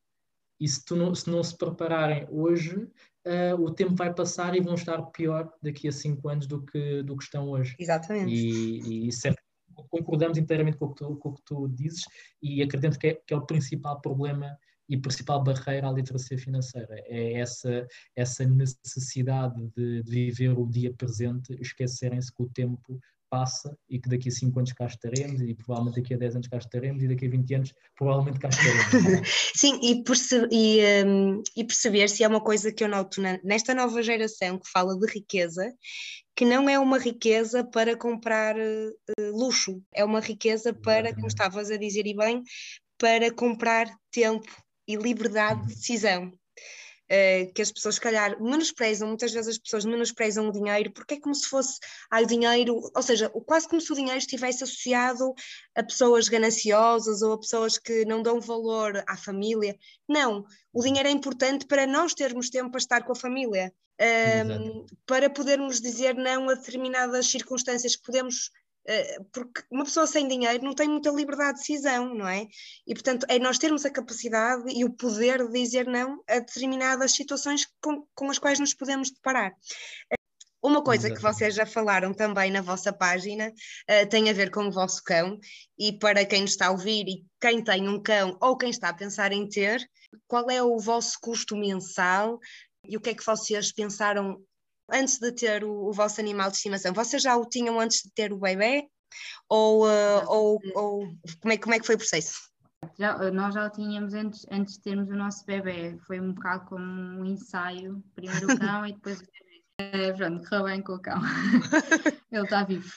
e 0.60 0.68
se, 0.68 0.84
não, 0.94 1.14
se 1.14 1.30
não 1.30 1.44
se 1.44 1.56
prepararem 1.56 2.28
hoje, 2.30 2.90
uh, 3.28 3.62
o 3.62 3.72
tempo 3.72 3.96
vai 3.96 4.14
passar 4.14 4.56
e 4.56 4.62
vão 4.62 4.76
estar 4.76 5.02
pior 5.08 5.52
daqui 5.62 5.88
a 5.88 5.92
cinco 5.92 6.30
anos 6.30 6.48
do 6.48 6.64
que, 6.64 7.04
do 7.04 7.18
que 7.18 7.24
estão 7.24 7.50
hoje. 7.50 7.76
Exatamente. 7.78 8.34
E, 8.34 9.08
e 9.08 9.12
certo, 9.12 9.42
concordamos 9.90 10.38
inteiramente 10.38 10.78
com 10.78 10.86
o 10.86 10.94
que 10.94 10.96
tu, 10.96 11.16
com 11.18 11.30
o 11.30 11.34
que 11.34 11.42
tu 11.46 11.68
dizes 11.68 12.06
e 12.42 12.62
acredito 12.62 12.98
que 12.98 13.08
é, 13.08 13.14
que 13.14 13.34
é 13.34 13.38
o 13.38 13.46
principal 13.46 14.02
problema 14.02 14.58
e 14.90 14.98
principal 14.98 15.44
barreira 15.44 15.90
à 15.90 15.92
literacia 15.92 16.38
financeira. 16.38 16.96
É 17.06 17.34
essa, 17.34 17.86
essa 18.16 18.46
necessidade 18.46 19.68
de, 19.76 20.02
de 20.04 20.12
viver 20.12 20.58
o 20.58 20.66
dia 20.66 20.94
presente, 20.94 21.54
esquecerem-se 21.60 22.34
que 22.34 22.44
o 22.44 22.50
tempo 22.50 23.00
passa 23.30 23.78
e 23.90 24.00
que 24.00 24.10
daqui 24.10 24.30
a 24.30 24.32
5 24.32 24.60
anos 24.60 24.74
cá 24.74 24.86
estaremos 24.86 25.42
e 25.42 25.54
provavelmente 25.54 26.02
daqui 26.02 26.14
a 26.14 26.18
10 26.18 26.36
anos 26.36 26.48
cá 26.48 26.58
estaremos 26.58 27.04
e 27.04 27.08
daqui 27.08 27.26
a 27.26 27.30
20 27.30 27.56
anos 27.56 27.74
provavelmente 27.96 28.40
cá 28.40 28.50
estaremos. 28.50 29.30
Sim, 29.56 29.80
e, 29.84 30.04
perce 30.04 30.48
e, 30.52 31.06
um, 31.06 31.42
e, 31.56 31.64
perceber 31.64 32.10
se 32.10 32.24
é 32.24 32.28
uma 32.28 32.42
coisa 32.42 32.72
que 32.72 32.84
eu 32.84 32.88
noto 32.88 33.22
na, 33.22 33.40
nesta 33.44 33.74
nova 33.74 34.02
geração 34.02 34.58
que 34.60 34.70
fala 34.70 34.98
de 34.98 35.08
riqueza, 35.12 35.74
que 36.36 36.46
não 36.46 36.70
é 36.70 36.78
uma 36.80 37.00
riqueza 37.00 37.64
para 37.64 37.98
comprar 37.98 38.56
uh, 38.56 39.38
luxo, 39.38 39.82
é 39.94 40.06
uma 40.06 40.20
riqueza 40.20 40.74
para, 40.74 41.14
como 41.14 41.28
estavas 41.28 41.72
a 41.72 41.78
dizer 41.78 42.06
e 42.06 42.16
bem, 42.16 42.44
para 42.98 43.32
comprar 43.34 43.88
tempo 44.12 44.48
e 44.88 44.96
liberdade 44.96 45.62
de 45.62 45.74
uhum. 45.74 45.76
decisão. 45.76 46.32
Uh, 47.10 47.54
que 47.54 47.62
as 47.62 47.72
pessoas, 47.72 47.96
se 47.96 48.02
calhar, 48.02 48.42
menosprezam, 48.42 49.08
muitas 49.08 49.32
vezes 49.32 49.56
as 49.56 49.58
pessoas 49.58 49.86
menosprezam 49.86 50.50
o 50.50 50.52
dinheiro, 50.52 50.92
porque 50.92 51.14
é 51.14 51.20
como 51.20 51.34
se 51.34 51.48
fosse 51.48 51.80
ah, 52.12 52.22
dinheiro, 52.24 52.82
ou 52.94 53.02
seja, 53.02 53.30
quase 53.30 53.68
como 53.68 53.80
se 53.80 53.92
o 53.94 53.96
dinheiro 53.96 54.18
estivesse 54.18 54.64
associado 54.64 55.34
a 55.74 55.84
pessoas 55.84 56.28
gananciosas 56.28 57.22
ou 57.22 57.34
a 57.34 57.40
pessoas 57.40 57.78
que 57.78 58.04
não 58.04 58.22
dão 58.22 58.42
valor 58.42 59.02
à 59.08 59.16
família. 59.16 59.78
Não, 60.08 60.46
o 60.74 60.84
dinheiro 60.84 61.08
é 61.08 61.12
importante 61.12 61.66
para 61.66 61.88
nós 61.88 62.14
termos 62.14 62.50
tempo 62.50 62.72
para 62.72 62.80
estar 62.80 63.04
com 63.04 63.14
a 63.14 63.16
família, 63.16 63.74
um, 64.00 64.86
para 65.06 65.30
podermos 65.30 65.82
dizer 65.82 66.14
não 66.14 66.50
a 66.50 66.56
determinadas 66.56 67.28
circunstâncias 67.28 67.96
que 67.96 68.04
podemos 68.04 68.52
porque 69.32 69.64
uma 69.72 69.84
pessoa 69.84 70.08
sem 70.08 70.28
dinheiro 70.28 70.64
não 70.64 70.74
tem 70.74 70.88
muita 70.88 71.10
liberdade 71.10 71.60
de 71.60 71.68
decisão, 71.68 72.14
não 72.14 72.28
é? 72.28 72.48
E 72.86 72.94
portanto 72.94 73.26
é 73.30 73.38
nós 73.40 73.58
termos 73.58 73.86
a 73.86 73.90
capacidade 73.90 74.64
e 74.68 74.86
o 74.86 74.92
poder 74.92 75.48
de 75.48 75.54
dizer 75.54 75.86
não 75.88 76.24
a 76.28 76.40
determinadas 76.40 77.12
situações 77.12 77.68
com, 77.82 78.06
com 78.16 78.30
as 78.30 78.40
quais 78.40 78.60
nos 78.60 78.74
podemos 78.74 79.12
deparar. 79.12 79.54
Uma 80.62 80.84
coisa 80.84 81.14
que 81.14 81.22
vocês 81.22 81.54
já 81.54 81.66
falaram 81.66 82.14
também 82.14 82.52
na 82.52 82.62
vossa 82.62 82.92
página 82.92 83.50
uh, 83.50 84.10
tem 84.10 84.30
a 84.30 84.34
ver 84.34 84.50
com 84.50 84.68
o 84.68 84.72
vosso 84.72 85.04
cão, 85.04 85.40
e 85.78 85.94
para 85.94 86.26
quem 86.26 86.42
nos 86.42 86.52
está 86.52 86.68
a 86.68 86.72
ouvir 86.72 87.08
e 87.08 87.24
quem 87.40 87.64
tem 87.64 87.88
um 87.88 88.02
cão 88.02 88.38
ou 88.42 88.58
quem 88.58 88.70
está 88.70 88.90
a 88.90 88.94
pensar 88.94 89.32
em 89.32 89.48
ter, 89.48 89.88
qual 90.28 90.50
é 90.50 90.62
o 90.62 90.80
vosso 90.80 91.20
custo 91.22 91.56
mensal 91.56 92.40
e 92.84 92.98
o 92.98 93.02
que 93.02 93.12
é 93.12 93.14
que 93.14 93.26
vocês 93.26 93.72
pensaram 93.72 94.42
antes 94.92 95.20
de 95.20 95.32
ter 95.32 95.64
o, 95.64 95.88
o, 95.88 95.94
vosso 95.94 96.20
animal 96.20 96.50
de 96.50 96.58
estimação? 96.58 96.94
Vocês 96.94 97.22
já 97.22 97.36
o 97.36 97.46
tinham 97.46 97.80
antes 97.80 98.02
de 98.04 98.12
ter 98.14 98.32
o 98.34 98.40
bebê? 98.40 98.88
Ou, 99.50 99.88
uh, 99.88 100.26
ou, 100.28 100.60
ou 100.76 101.08
como, 101.42 101.54
é, 101.54 101.58
como 101.58 101.74
é 101.74 101.80
que 101.80 101.86
foi 101.86 101.96
o 101.96 102.00
processo? 102.00 102.38
Já, 103.00 103.18
nós 103.32 103.54
já 103.54 103.66
o 103.66 103.70
tínhamos 103.70 104.14
antes, 104.14 104.46
antes 104.52 104.76
de 104.76 104.82
termos 104.82 105.10
o 105.10 105.16
nosso 105.16 105.46
bebê. 105.46 105.98
Foi 106.06 106.20
um 106.20 106.34
bocado 106.34 106.66
como 106.66 106.84
um 106.84 107.26
ensaio. 107.26 108.04
Primeiro 108.16 108.54
o 108.54 108.60
cão 108.60 108.86
e 108.86 108.94
depois 108.94 109.20
o 109.20 109.26
bebê. 109.26 110.12
Uh, 110.12 110.18
pronto, 110.18 110.50
correu 110.50 110.66
bem 110.66 110.82
com 110.82 110.94
o 110.94 111.02
cão. 111.02 111.22
Ele 112.32 112.44
está 112.44 112.64
vivo. 112.64 112.92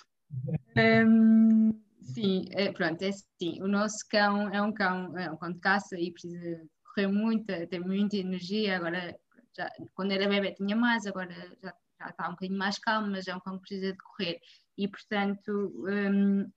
Um, 0.76 1.80
sim, 2.02 2.46
é, 2.52 2.72
pronto, 2.72 3.02
é 3.02 3.08
assim. 3.08 3.62
O 3.62 3.68
nosso 3.68 3.98
cão 4.08 4.48
é 4.50 4.62
um 4.62 4.72
cão, 4.72 5.16
é 5.18 5.30
um 5.30 5.36
cão 5.36 5.52
de 5.52 5.60
caça 5.60 5.98
e 5.98 6.12
precisa 6.12 6.62
correr 6.84 7.06
muito, 7.06 7.46
tem 7.68 7.80
muita 7.80 8.16
energia. 8.16 8.76
Agora 8.76 9.16
já, 9.56 9.70
quando 9.94 10.12
era 10.12 10.28
bebê 10.28 10.52
tinha 10.52 10.76
mais, 10.76 11.06
agora 11.06 11.32
já, 11.62 11.74
já 11.98 12.08
está 12.08 12.28
um 12.28 12.32
bocadinho 12.32 12.58
mais 12.58 12.78
calmo, 12.78 13.08
mas 13.10 13.28
é 13.28 13.34
um 13.34 13.40
cão 13.40 13.56
que 13.56 13.68
precisa 13.68 13.92
de 13.92 13.98
correr. 13.98 14.40
E, 14.76 14.88
portanto, 14.88 15.72
um, 15.86 16.50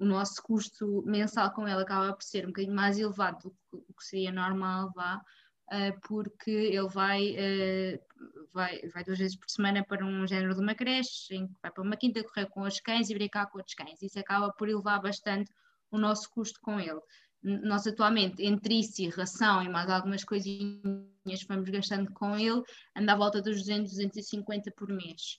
o 0.00 0.04
nosso 0.04 0.42
custo 0.42 1.02
mensal 1.04 1.52
com 1.52 1.68
ele 1.68 1.82
acaba 1.82 2.12
por 2.14 2.22
ser 2.22 2.44
um 2.44 2.48
bocadinho 2.48 2.74
mais 2.74 2.98
elevado 2.98 3.38
do 3.42 3.50
que, 3.50 3.86
do 3.86 3.94
que 3.94 4.04
seria 4.04 4.32
normal, 4.32 4.88
uh, 4.88 6.00
porque 6.08 6.50
ele 6.50 6.88
vai, 6.88 7.32
uh, 7.32 8.46
vai, 8.52 8.80
vai 8.88 9.04
duas 9.04 9.18
vezes 9.18 9.36
por 9.36 9.50
semana 9.50 9.84
para 9.84 10.04
um 10.04 10.26
género 10.26 10.54
de 10.54 10.60
uma 10.60 10.74
creche, 10.74 11.34
em 11.34 11.46
que 11.46 11.60
vai 11.60 11.70
para 11.70 11.82
uma 11.82 11.96
quinta 11.96 12.24
correr 12.24 12.46
com 12.46 12.62
os 12.62 12.80
cães 12.80 13.10
e 13.10 13.14
brincar 13.14 13.46
com 13.46 13.58
outros 13.58 13.74
cães. 13.74 14.00
Isso 14.00 14.18
acaba 14.18 14.50
por 14.52 14.68
elevar 14.68 15.02
bastante 15.02 15.52
o 15.90 15.98
nosso 15.98 16.30
custo 16.30 16.58
com 16.60 16.80
ele 16.80 17.00
nós 17.46 17.86
atualmente, 17.86 18.44
entre 18.44 18.80
isso 18.80 19.00
e 19.02 19.08
ração 19.08 19.62
e 19.62 19.68
mais 19.68 19.88
algumas 19.88 20.24
coisinhas 20.24 20.82
que 21.24 21.48
vamos 21.48 21.68
gastando 21.70 22.12
com 22.12 22.36
ele, 22.36 22.62
anda 22.96 23.12
à 23.12 23.16
volta 23.16 23.40
dos 23.40 23.58
200, 23.58 23.92
250 23.92 24.70
por 24.72 24.88
mês. 24.88 25.38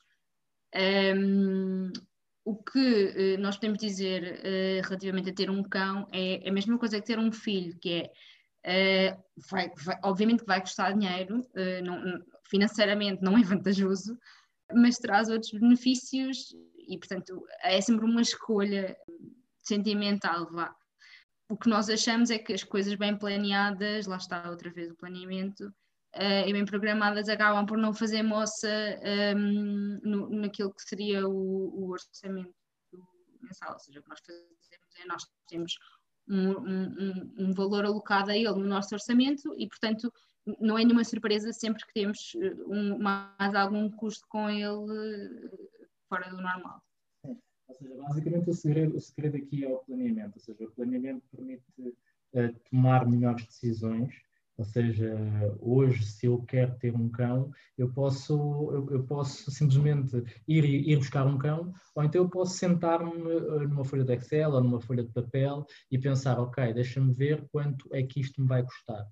Um, 1.16 1.92
o 2.46 2.56
que 2.56 3.36
uh, 3.36 3.42
nós 3.42 3.56
podemos 3.56 3.80
dizer 3.80 4.40
uh, 4.40 4.88
relativamente 4.88 5.30
a 5.30 5.34
ter 5.34 5.50
um 5.50 5.62
cão 5.64 6.08
é, 6.14 6.46
é 6.46 6.50
a 6.50 6.54
mesma 6.54 6.78
coisa 6.78 7.00
que 7.00 7.06
ter 7.06 7.20
um 7.20 7.32
filho, 7.32 7.78
que 7.80 7.90
é 7.92 8.12
Uh, 8.66 9.16
vai, 9.50 9.72
vai, 9.78 9.98
obviamente 10.04 10.42
que 10.42 10.48
vai 10.48 10.60
custar 10.60 10.94
dinheiro, 10.94 11.42
não, 11.86 12.22
financeiramente 12.50 13.24
não 13.24 13.38
é 13.38 13.42
vantajoso, 13.42 14.18
mas 14.74 14.98
traz 14.98 15.30
outros 15.30 15.52
benefícios 15.52 16.54
e, 16.88 16.98
portanto, 16.98 17.46
é 17.62 17.80
sempre 17.80 18.04
uma 18.04 18.22
escolha 18.22 18.98
sentimental, 19.60 20.52
vá. 20.52 20.76
O 21.50 21.58
que 21.58 21.70
nós 21.70 21.90
achamos 21.90 22.30
é 22.30 22.38
que 22.38 22.54
as 22.54 22.64
coisas 22.64 22.96
bem 22.96 23.18
planeadas, 23.18 24.06
lá 24.06 24.18
está 24.18 24.50
outra 24.50 24.70
vez 24.70 24.92
o 24.92 24.96
planeamento, 24.96 25.68
uh, 26.16 26.48
e 26.48 26.52
bem 26.52 26.66
programadas 26.66 27.30
acabam 27.30 27.66
por 27.66 27.78
não 27.78 27.94
fazer 27.94 28.22
moça 28.22 28.68
um, 29.36 30.00
no, 30.04 30.30
naquilo 30.30 30.74
que 30.74 30.84
seria 30.84 31.28
o, 31.28 31.32
o 31.32 31.92
orçamento 31.92 32.54
mensal, 33.42 33.74
ou 33.74 33.80
seja, 33.80 34.00
o 34.00 34.04
que 34.04 34.10
nós 34.10 34.20
fazemos 34.20 34.48
é 35.00 35.06
nós 35.06 35.24
temos 35.48 35.74
um, 36.28 36.52
um, 36.52 37.34
um, 37.38 37.54
valor 37.54 37.86
alocado 37.86 38.32
a 38.32 38.36
ele 38.36 38.50
no 38.50 38.68
nosso 38.68 38.94
orçamento 38.94 39.54
e, 39.58 39.68
portanto, 39.68 40.12
não 40.60 40.78
é 40.78 40.84
nenhuma 40.84 41.04
surpresa 41.04 41.52
sempre 41.54 41.86
que 41.86 41.94
temos 41.94 42.34
eh, 42.36 42.54
um, 42.68 42.98
mais 43.00 43.56
algum 43.56 43.90
custo 43.90 44.26
com 44.30 44.50
ele 44.50 44.66
eh, 44.66 45.70
fora 46.10 46.30
do 46.30 46.38
normal. 46.38 46.82
Ou 47.68 47.76
seja, 47.76 47.96
basicamente 47.96 48.50
o 48.50 48.54
segredo, 48.54 48.96
o 48.96 49.02
segredo 49.02 49.38
aqui 49.38 49.66
é 49.66 49.68
o 49.68 49.80
planeamento, 49.80 50.34
ou 50.36 50.42
seja, 50.42 50.64
o 50.64 50.72
planeamento 50.72 51.24
permite 51.32 51.64
uh, 51.80 52.60
tomar 52.70 53.08
melhores 53.08 53.46
decisões, 53.46 54.14
ou 54.58 54.66
seja, 54.66 55.14
hoje 55.60 56.04
se 56.04 56.26
eu 56.26 56.42
quero 56.42 56.76
ter 56.80 56.96
um 56.96 57.10
cão, 57.10 57.52
eu 57.78 57.92
posso, 57.94 58.72
eu, 58.90 59.04
posso 59.04 59.52
simplesmente 59.52 60.24
ir, 60.48 60.66
ir 60.66 60.98
buscar 60.98 61.28
um 61.28 61.38
cão, 61.38 61.72
ou 61.94 62.04
então 62.04 62.24
eu 62.24 62.30
posso 62.30 62.58
sentar-me 62.58 63.14
numa 63.68 63.86
folha 63.86 64.04
de 64.04 64.16
Excel 64.16 64.52
ou 64.52 64.64
numa 64.64 64.82
folha 64.82 65.04
de 65.04 65.12
papel 65.12 65.64
e 65.92 66.00
pensar, 66.00 66.40
ok, 66.40 66.74
deixa-me 66.74 67.14
ver 67.14 67.48
quanto 67.52 67.88
é 67.94 68.02
que 68.02 68.20
isto 68.20 68.42
me 68.42 68.48
vai 68.48 68.64
custar. 68.64 69.06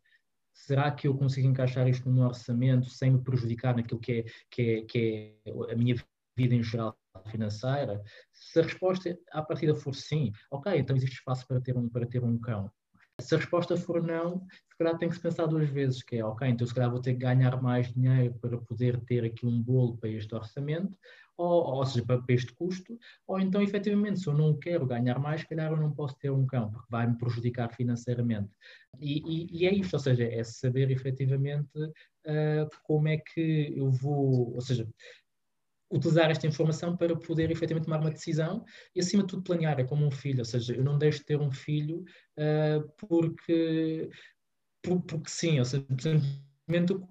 Será 0.51 0.89
que 0.89 1.07
eu 1.07 1.15
consigo 1.15 1.47
encaixar 1.47 1.88
isto 1.88 2.09
no 2.09 2.15
meu 2.15 2.25
orçamento 2.25 2.89
sem 2.89 3.12
me 3.12 3.21
prejudicar 3.21 3.75
naquilo 3.75 4.00
que 4.00 4.12
é, 4.13 4.25
que 4.50 4.62
é, 4.62 4.81
que 4.81 5.38
é 5.45 5.71
a 5.71 5.75
minha 5.75 5.95
vida 6.35 6.55
em 6.55 6.63
geral 6.63 6.97
financeira? 7.29 8.01
Se 8.34 8.60
a 8.60 8.63
resposta 8.63 9.17
à 9.32 9.41
partida 9.41 9.75
for 9.75 9.94
sim, 9.94 10.32
ok, 10.51 10.77
então 10.77 10.96
existe 10.96 11.15
espaço 11.15 11.48
para 11.48 11.62
ter 11.62 11.77
um, 11.77 11.89
para 11.89 12.05
ter 12.05 12.24
um 12.24 12.39
cão. 12.39 12.72
Se 13.22 13.34
a 13.34 13.38
resposta 13.38 13.77
for 13.77 14.03
não, 14.03 14.46
se 14.50 14.77
calhar 14.77 14.98
tem 14.98 15.08
que 15.08 15.15
se 15.15 15.22
pensar 15.22 15.46
duas 15.46 15.70
vezes, 15.70 16.03
que 16.03 16.17
é, 16.17 16.25
ok, 16.25 16.48
então 16.50 16.67
se 16.67 16.74
calhar 16.74 16.91
vou 16.91 17.00
ter 17.01 17.13
que 17.13 17.20
ganhar 17.20 17.62
mais 17.62 17.94
dinheiro 17.94 18.34
para 18.41 18.58
poder 18.58 19.00
ter 19.05 19.24
aqui 19.24 19.46
um 19.46 19.62
bolo 19.62 19.98
para 19.98 20.10
este 20.10 20.36
orçamento, 20.36 20.98
ou, 21.38 21.75
ou 21.75 21.86
seja, 21.86 22.05
para, 22.05 22.22
este 22.29 22.53
custo, 22.53 22.98
ou 23.27 23.39
então, 23.39 23.62
efetivamente, 23.62 24.20
se 24.20 24.27
eu 24.27 24.34
não 24.34 24.58
quero 24.58 24.86
ganhar 24.86 25.20
mais, 25.20 25.41
se 25.41 25.48
calhar 25.48 25.72
eu 25.72 25.77
não 25.77 25.91
posso 25.91 26.17
ter 26.17 26.29
um 26.29 26.46
cão, 26.46 26.72
porque 26.72 26.88
vai-me 26.89 27.17
prejudicar 27.17 27.74
financeiramente. 27.74 28.50
E, 29.00 29.20
e, 29.20 29.62
e, 29.62 29.65
é 29.65 29.74
isto, 29.74 29.94
ou 29.94 30.00
seja, 30.00 30.24
é 30.24 30.44
saber 30.44 30.91
efetivamente 30.91 31.77
uh, 31.77 32.70
como 32.84 33.08
é 33.08 33.17
que 33.17 33.74
eu 33.75 33.91
vou, 33.91 34.55
ou 34.55 34.62
seja, 34.62 34.88
utilizar 35.92 36.30
esta 36.32 36.48
informação 36.48 36.96
para 36.96 37.15
poder 37.15 37.51
efetivamente 37.51 37.86
tomar 37.86 38.00
uma 38.00 38.12
decisão 38.12 38.65
e, 38.94 39.00
acima 39.00 39.24
de 39.24 39.30
tudo, 39.30 39.44
planear. 39.44 39.80
É 39.80 39.84
como 39.84 40.06
um 40.06 40.12
filho, 40.12 40.39
ou 40.39 40.46
seja, 40.46 40.74
eu 40.74 40.84
não 40.84 40.98
deixo 40.98 41.20
de 41.20 41.25
ter 41.25 41.39
um 41.39 41.51
filho 41.51 42.04
uh, 42.38 42.88
porque, 42.98 44.10
por, 44.82 45.01
porque 45.01 45.30
sim, 45.30 45.60
ou 45.60 45.65
seja, 45.65 45.86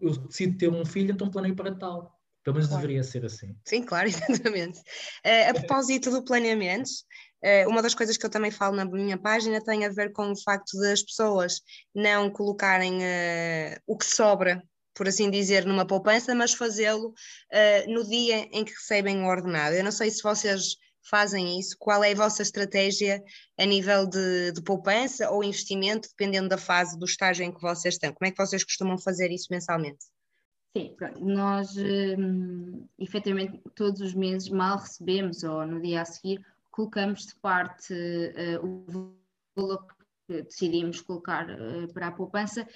eu 0.00 0.10
decido 0.26 0.58
ter 0.58 0.68
um 0.68 0.84
filho, 0.84 1.12
então 1.12 1.30
planeio 1.30 1.54
para 1.54 1.74
tal. 1.74 2.14
Pelo 2.42 2.56
menos 2.56 2.68
claro. 2.68 2.82
deveria 2.82 3.02
ser 3.02 3.24
assim. 3.24 3.56
Sim, 3.64 3.82
claro, 3.84 4.06
exatamente. 4.08 4.78
Uh, 5.24 5.50
a 5.50 5.54
propósito 5.54 6.10
do 6.10 6.22
planeamento, 6.22 6.90
uh, 7.42 7.70
uma 7.70 7.80
das 7.80 7.94
coisas 7.94 8.18
que 8.18 8.26
eu 8.26 8.30
também 8.30 8.50
falo 8.50 8.76
na 8.76 8.84
minha 8.84 9.16
página 9.16 9.64
tem 9.64 9.86
a 9.86 9.88
ver 9.88 10.12
com 10.12 10.30
o 10.30 10.42
facto 10.42 10.78
das 10.78 11.02
pessoas 11.02 11.62
não 11.94 12.30
colocarem 12.30 12.98
o 13.86 13.96
que 13.96 14.04
sobra, 14.04 14.62
por 14.94 15.08
assim 15.08 15.30
dizer, 15.30 15.64
numa 15.66 15.86
poupança, 15.86 16.34
mas 16.34 16.54
fazê-lo 16.54 17.12
no 17.88 18.04
dia 18.04 18.48
em 18.52 18.64
que 18.64 18.72
recebem 18.72 19.22
o 19.22 19.26
ordenado. 19.26 19.74
Eu 19.74 19.84
não 19.84 19.92
sei 19.92 20.10
se 20.10 20.22
vocês 20.22 20.76
fazem 21.04 21.58
isso, 21.58 21.76
qual 21.78 22.02
é 22.02 22.12
a 22.12 22.16
vossa 22.16 22.42
estratégia 22.42 23.22
a 23.58 23.64
nível 23.64 24.06
de, 24.06 24.52
de 24.52 24.62
poupança 24.62 25.30
ou 25.30 25.44
investimento, 25.44 26.08
dependendo 26.08 26.48
da 26.48 26.58
fase 26.58 26.98
do 26.98 27.04
estágio 27.04 27.44
em 27.44 27.52
que 27.52 27.60
vocês 27.60 27.94
estão. 27.94 28.12
Como 28.12 28.26
é 28.26 28.30
que 28.30 28.38
vocês 28.38 28.64
costumam 28.64 28.98
fazer 28.98 29.30
isso 29.30 29.48
mensalmente? 29.50 30.06
Sim, 30.76 30.94
pronto. 30.96 31.24
nós 31.24 31.76
um, 31.76 32.88
efetivamente 32.98 33.60
todos 33.76 34.00
os 34.00 34.12
meses 34.12 34.48
mal 34.48 34.78
recebemos 34.78 35.44
ou 35.44 35.64
no 35.64 35.80
dia 35.80 36.02
a 36.02 36.04
seguir 36.04 36.44
colocamos 36.72 37.26
de 37.26 37.36
parte 37.36 37.94
uh, 37.94 38.66
o 38.66 39.14
valor 39.54 39.86
que 40.26 40.42
decidimos 40.42 41.00
colocar 41.00 41.48
uh, 41.48 41.92
para 41.92 42.08
a 42.08 42.12
poupança 42.12 42.66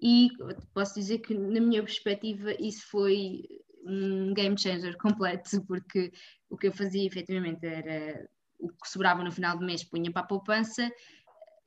e 0.00 0.28
posso 0.72 0.94
dizer 0.94 1.18
que 1.18 1.34
na 1.34 1.60
minha 1.60 1.82
perspectiva 1.82 2.52
isso 2.60 2.86
foi 2.88 3.42
um 3.84 4.32
game 4.34 4.58
changer 4.58 4.96
completo 4.96 5.62
porque 5.66 6.12
o 6.48 6.56
que 6.56 6.68
eu 6.68 6.72
fazia 6.72 7.06
efetivamente 7.06 7.66
era 7.66 8.28
o 8.58 8.68
que 8.68 8.88
sobrava 8.88 9.22
no 9.22 9.32
final 9.32 9.56
do 9.56 9.64
mês 9.64 9.84
punha 9.84 10.10
para 10.10 10.22
a 10.22 10.26
poupança 10.26 10.90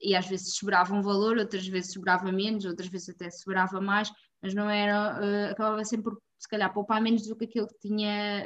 e 0.02 0.16
às 0.16 0.28
vezes 0.28 0.56
sobrava 0.56 0.94
um 0.94 1.02
valor, 1.02 1.38
outras 1.38 1.68
vezes 1.68 1.94
sobrava 1.94 2.32
menos, 2.32 2.66
outras 2.66 2.90
vezes 2.90 3.10
até 3.10 3.30
sobrava 3.30 3.80
mais, 3.80 4.12
mas 4.42 4.54
não 4.54 4.70
era, 4.70 5.20
uh, 5.20 5.52
acabava 5.52 5.84
sempre 5.86 6.06
por, 6.06 6.22
se 6.40 6.50
calhar, 6.50 6.74
poupar 6.74 7.00
menos 7.00 7.28
do 7.28 7.36
que 7.36 7.46
aquilo 7.46 7.68
que 7.68 7.88
tinha 7.88 8.44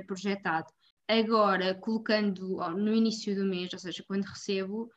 uh, 0.00 0.06
projetado. 0.06 0.68
Agora, 1.08 1.74
colocando 1.74 2.58
no 2.76 2.94
início 2.94 3.34
do 3.34 3.44
mês, 3.44 3.72
ou 3.72 3.78
seja, 3.78 4.04
quando 4.06 4.24
recebo, 4.24 4.88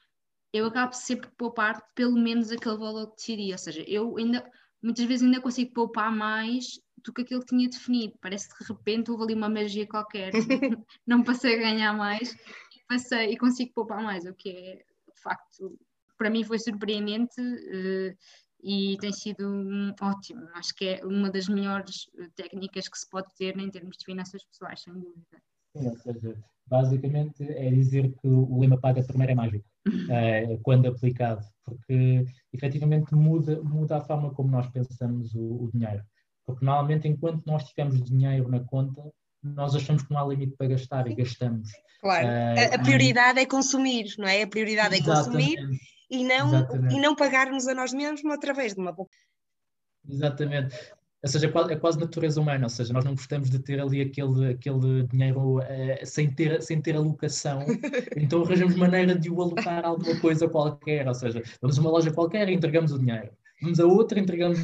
eu 0.56 0.66
acabo 0.68 0.94
sempre 0.94 1.28
por 1.30 1.36
poupar 1.36 1.82
pelo 1.94 2.16
menos 2.16 2.52
aquele 2.52 2.78
valor 2.78 3.08
que 3.08 3.16
decidi, 3.18 3.52
ou 3.52 3.58
seja, 3.58 3.84
eu 3.88 4.18
ainda, 4.18 4.50
muitas 4.82 5.06
vezes 5.06 5.26
ainda 5.26 5.42
consigo 5.42 5.74
poupar 5.74 6.16
mais 6.16 6.80
do 7.04 7.14
que 7.14 7.22
aquilo 7.22 7.42
que 7.42 7.48
tinha 7.48 7.70
definido. 7.70 8.18
Parece 8.22 8.50
que 8.50 8.64
de 8.64 8.72
repente 8.72 9.12
houve 9.12 9.24
ali 9.24 9.34
uma 9.34 9.50
magia 9.50 9.86
qualquer, 9.86 10.32
não 11.06 11.24
passei 11.24 11.56
a 11.56 11.60
ganhar 11.60 11.94
mais 11.94 12.32
e 12.32 12.86
passei 12.88 13.32
e 13.32 13.38
consigo 13.38 13.74
poupar 13.74 14.02
mais, 14.02 14.26
o 14.26 14.34
que 14.34 14.50
é 14.50 14.76
de 14.76 15.22
facto 15.22 15.78
para 16.18 16.30
mim 16.30 16.44
foi 16.46 16.58
surpreendente 16.58 17.42
uh, 17.42 18.18
e 18.64 18.98
tem 19.00 19.12
sido 19.12 19.48
um, 19.48 19.94
ótimo. 20.02 20.48
Acho 20.54 20.74
que 20.74 20.86
é 20.86 21.06
uma 21.06 21.30
das 21.30 21.48
melhores 21.48 22.10
eh, 22.18 22.30
técnicas 22.36 22.88
que 22.88 22.98
se 22.98 23.08
pode 23.08 23.28
ter 23.38 23.56
em 23.60 23.70
termos 23.70 23.96
de 23.96 24.06
finanças 24.06 24.44
pessoais, 24.44 24.82
sem 24.82 24.94
dúvida. 24.94 25.40
Sim, 25.76 25.88
ou 25.90 25.98
seja, 25.98 26.44
basicamente 26.66 27.44
é 27.44 27.70
dizer 27.70 28.12
que 28.14 28.28
o 28.28 28.60
lema 28.60 28.80
paga 28.80 29.04
primeiro 29.04 29.34
é 29.34 29.36
mágico, 29.36 29.66
uh, 29.88 30.60
quando 30.64 30.88
aplicado, 30.88 31.46
porque 31.64 32.26
efetivamente 32.54 33.14
muda, 33.14 33.62
muda 33.64 33.98
a 33.98 34.02
forma 34.02 34.34
como 34.34 34.50
nós 34.50 34.68
pensamos 34.70 35.34
o, 35.36 35.66
o 35.66 35.70
dinheiro. 35.74 36.04
Porque 36.46 36.66
normalmente, 36.66 37.08
enquanto 37.08 37.44
nós 37.46 37.64
tivermos 37.66 38.04
dinheiro 38.04 38.48
na 38.50 38.60
conta, 38.60 39.02
nós 39.44 39.76
achamos 39.76 40.04
que 40.04 40.12
não 40.12 40.20
há 40.20 40.28
limite 40.28 40.56
para 40.58 40.68
gastar 40.68 41.08
e 41.08 41.16
gastamos. 41.16 41.70
Claro, 42.02 42.28
uh, 42.28 42.74
a, 42.74 42.76
a, 42.76 42.80
prioridade 42.80 43.40
é 43.40 43.46
consumir, 43.46 44.14
não 44.18 44.28
é? 44.28 44.44
A 44.44 44.48
prioridade 44.48 44.96
Exatamente. 44.96 45.58
é 45.58 45.62
consumir 45.62 45.80
e 46.10 46.24
não, 46.24 46.92
e 46.92 47.00
não 47.00 47.16
pagarmos 47.16 47.68
a 47.68 47.74
nós 47.74 47.92
mesmos 47.94 48.32
através 48.32 48.74
de 48.74 48.80
uma 48.80 48.96
Exatamente. 50.08 50.76
Ou 51.26 51.30
seja, 51.30 51.48
é, 51.48 51.74
é 51.74 51.76
quase 51.76 52.00
natureza 52.00 52.40
humana, 52.40 52.68
ou 52.68 52.70
seja, 52.70 52.94
nós 52.94 53.04
não 53.04 53.16
gostamos 53.16 53.50
de 53.50 53.58
ter 53.58 53.80
ali 53.80 54.00
aquele, 54.00 54.52
aquele 54.52 55.08
dinheiro 55.08 55.58
uh, 55.58 56.06
sem, 56.06 56.32
ter, 56.32 56.62
sem 56.62 56.80
ter 56.80 56.96
alocação, 56.96 57.66
então 58.16 58.44
arranjamos 58.44 58.76
maneira 58.76 59.18
de 59.18 59.32
o 59.32 59.42
alocar 59.42 59.84
a 59.84 59.88
alguma 59.88 60.20
coisa 60.20 60.48
qualquer, 60.48 61.08
ou 61.08 61.16
seja, 61.16 61.42
vamos 61.60 61.80
a 61.80 61.82
uma 61.82 61.90
loja 61.90 62.14
qualquer 62.14 62.48
e 62.48 62.54
entregamos 62.54 62.92
o 62.92 63.00
dinheiro, 63.00 63.32
vamos 63.60 63.80
a 63.80 63.88
outra 63.88 64.20
e 64.20 64.22
entregamos 64.22 64.60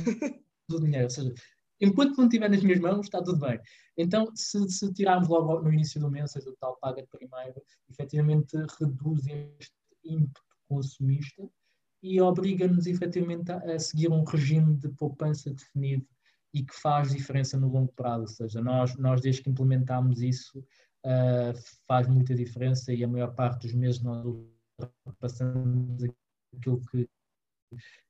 o 0.71 0.79
dinheiro, 0.79 1.05
ou 1.05 1.09
seja, 1.09 1.33
enquanto 1.81 2.15
não 2.15 2.25
estiver 2.25 2.47
nas 2.47 2.61
minhas 2.61 2.79
mãos, 2.79 3.07
está 3.07 3.23
tudo 3.23 3.39
bem. 3.39 3.59
Então, 3.97 4.31
se, 4.35 4.69
se 4.69 4.93
tirarmos 4.93 5.29
logo 5.29 5.63
no 5.63 5.73
início 5.73 5.99
do 5.99 6.11
mês, 6.11 6.31
seja 6.31 6.51
o 6.51 6.55
tal 6.57 6.77
paga 6.79 7.03
primeiro, 7.09 7.59
efetivamente 7.89 8.55
reduz 8.79 9.25
este 9.25 9.73
ímpeto 10.05 10.41
consumista 10.69 11.41
e 12.03 12.21
obriga-nos 12.21 12.85
efetivamente 12.85 13.51
a, 13.51 13.57
a, 13.57 13.79
seguir 13.79 14.11
um 14.11 14.23
regime 14.23 14.75
de 14.75 14.89
poupança 14.89 15.51
definido 15.51 16.05
e 16.53 16.63
que 16.63 16.75
faz 16.75 17.11
diferença 17.11 17.57
no 17.57 17.69
longo 17.69 17.91
prazo. 17.93 18.21
Ou 18.21 18.27
seja, 18.27 18.61
nós, 18.61 18.95
nós 18.97 19.21
desde 19.21 19.43
que 19.43 19.49
implementámos 19.49 20.21
isso, 20.21 20.59
uh, 21.05 21.53
faz 21.87 22.07
muita 22.07 22.35
diferença 22.35 22.93
e 22.93 23.03
a 23.03 23.07
maior 23.07 23.33
parte 23.33 23.67
dos 23.67 23.73
meses 23.73 24.01
nós 24.01 24.25
passamos 25.19 26.03
aquilo 26.55 26.81
que 26.91 27.07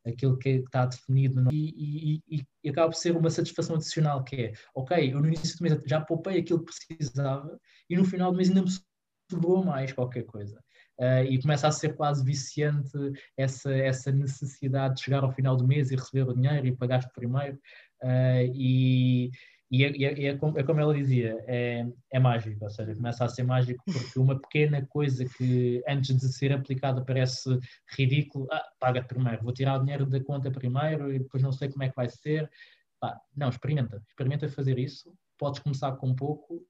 aquilo 0.05 0.39
que 0.39 0.49
está 0.49 0.87
definido 0.87 1.47
e, 1.51 2.23
e, 2.27 2.43
e, 2.63 2.69
acaba 2.69 2.89
por 2.89 2.97
ser 2.97 3.15
uma 3.15 3.29
satisfação 3.29 3.75
adicional 3.75 4.23
que 4.23 4.35
é, 4.35 4.53
ok, 4.73 5.13
eu 5.13 5.19
no 5.19 5.27
início 5.27 5.55
do 5.57 5.63
mês 5.63 5.83
já 5.85 6.01
poupei 6.01 6.39
aquilo 6.39 6.65
que 6.65 6.73
precisava 6.73 7.59
e 7.87 7.95
no 7.95 8.03
final 8.03 8.31
do 8.31 8.37
mês 8.37 8.49
ainda 8.49 8.63
me 8.63 8.69
sobrou 9.31 9.63
mais 9.63 9.93
qualquer 9.93 10.23
coisa 10.23 10.59
uh, 10.99 11.23
e 11.29 11.41
começa 11.41 11.67
a 11.67 11.71
ser 11.71 11.95
quase 11.95 12.23
viciante 12.23 12.91
essa, 13.37 13.73
essa 13.73 14.11
necessidade 14.11 14.95
de 14.95 15.01
chegar 15.01 15.23
ao 15.23 15.31
final 15.31 15.55
do 15.55 15.67
mês 15.67 15.91
e 15.91 15.95
receber 15.95 16.27
o 16.27 16.33
dinheiro 16.33 16.67
e 16.67 16.75
pagaste 16.75 17.11
primeiro. 17.13 17.59
Uh, 18.03 18.51
e, 18.53 19.31
E, 19.71 19.85
é, 19.85 19.89
é, 20.03 20.25
é, 20.25 20.37
como, 20.37 20.59
é, 20.59 20.63
como, 20.63 20.81
ela 20.81 20.93
dizia, 20.93 21.41
é, 21.47 21.87
é 22.11 22.19
mágico, 22.19 22.61
ou 22.65 22.69
seja, 22.69 22.93
começa 22.93 23.23
a 23.23 23.29
ser 23.29 23.43
mágico 23.43 23.81
porque 23.85 24.19
uma 24.19 24.37
pequena 24.37 24.85
coisa 24.85 25.23
que 25.23 25.81
antes 25.87 26.17
de 26.17 26.27
ser 26.33 26.51
aplicada 26.51 27.05
parece 27.05 27.57
ridículo, 27.97 28.49
ah, 28.51 28.69
paga 28.77 29.01
primeiro, 29.01 29.41
vou 29.41 29.53
tirar 29.53 29.77
o 29.77 29.79
dinheiro 29.79 30.05
da 30.05 30.21
conta 30.21 30.51
primeiro 30.51 31.13
e 31.13 31.19
depois 31.19 31.41
não 31.41 31.53
sei 31.53 31.69
como 31.69 31.83
é 31.83 31.89
que 31.89 31.95
vai 31.95 32.09
ser. 32.09 32.51
Pá, 32.99 33.17
não, 33.33 33.47
experimenta, 33.47 34.03
experimenta 34.09 34.49
fazer 34.49 34.77
isso, 34.77 35.13
podes 35.37 35.61
começar 35.61 35.93
com 35.93 36.13
pouco 36.13 36.61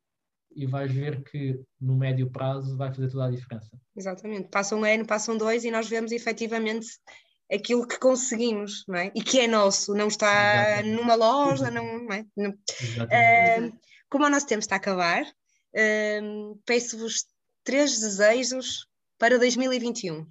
e 0.56 0.67
vais 0.67 0.91
ver 0.91 1.24
que 1.24 1.60
no 1.80 1.96
médio 1.96 2.30
prazo 2.30 2.78
vai 2.78 2.94
fazer 2.94 3.10
toda 3.10 3.26
a 3.26 3.32
diferença. 3.32 3.72
Exatamente, 3.96 4.50
passa 4.50 4.76
um 4.76 4.84
ano, 4.84 5.08
passam 5.08 5.36
dois 5.36 5.63
e 5.63 5.72
nós 5.72 5.89
vemos 5.89 6.12
efetivamente 6.12 6.86
aquilo 7.52 7.88
que 7.88 8.00
conseguimos, 8.00 8.86
não 8.88 8.96
é? 8.96 9.12
E 9.14 9.22
que 9.22 9.40
é 9.40 9.48
nosso, 9.48 9.94
não 9.94 10.08
está 10.08 10.76
Exatamente. 10.76 10.96
numa 10.96 11.16
loja, 11.16 11.70
não, 11.70 12.06
não 12.06 12.14
é? 12.14 12.26
Não. 12.36 12.52
Uh, 12.52 13.80
como 14.10 14.26
o 14.26 14.30
nosso 14.30 14.48
tempo 14.48 14.60
está 14.60 14.76
a 14.76 14.78
acabar, 14.78 15.24
uh, 15.24 16.62
peço-vos 16.66 17.26
três 17.64 18.00
desejos 18.00 18.88
para 19.18 19.38
2021. 19.38 20.26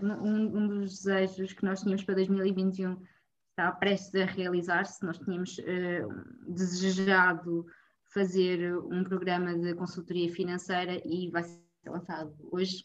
Um, 0.00 0.12
um, 0.12 0.68
dos 0.68 1.02
desejos 1.02 1.52
que 1.52 1.64
nós 1.64 1.80
tínhamos 1.80 2.04
para 2.04 2.14
2021 2.16 3.02
está 3.50 3.72
prestes 3.72 4.14
a 4.14 4.24
realizar-se. 4.24 5.04
Nós 5.04 5.18
tínhamos 5.18 5.58
uh, 5.58 6.54
desejado 6.54 7.66
fazer 8.12 8.76
um 8.84 9.02
programa 9.04 9.56
de 9.56 9.74
consultoria 9.74 10.32
financeira 10.32 11.00
e 11.04 11.30
vai 11.30 11.42
ser 11.42 11.60
lançado 11.86 12.34
hoje, 12.52 12.84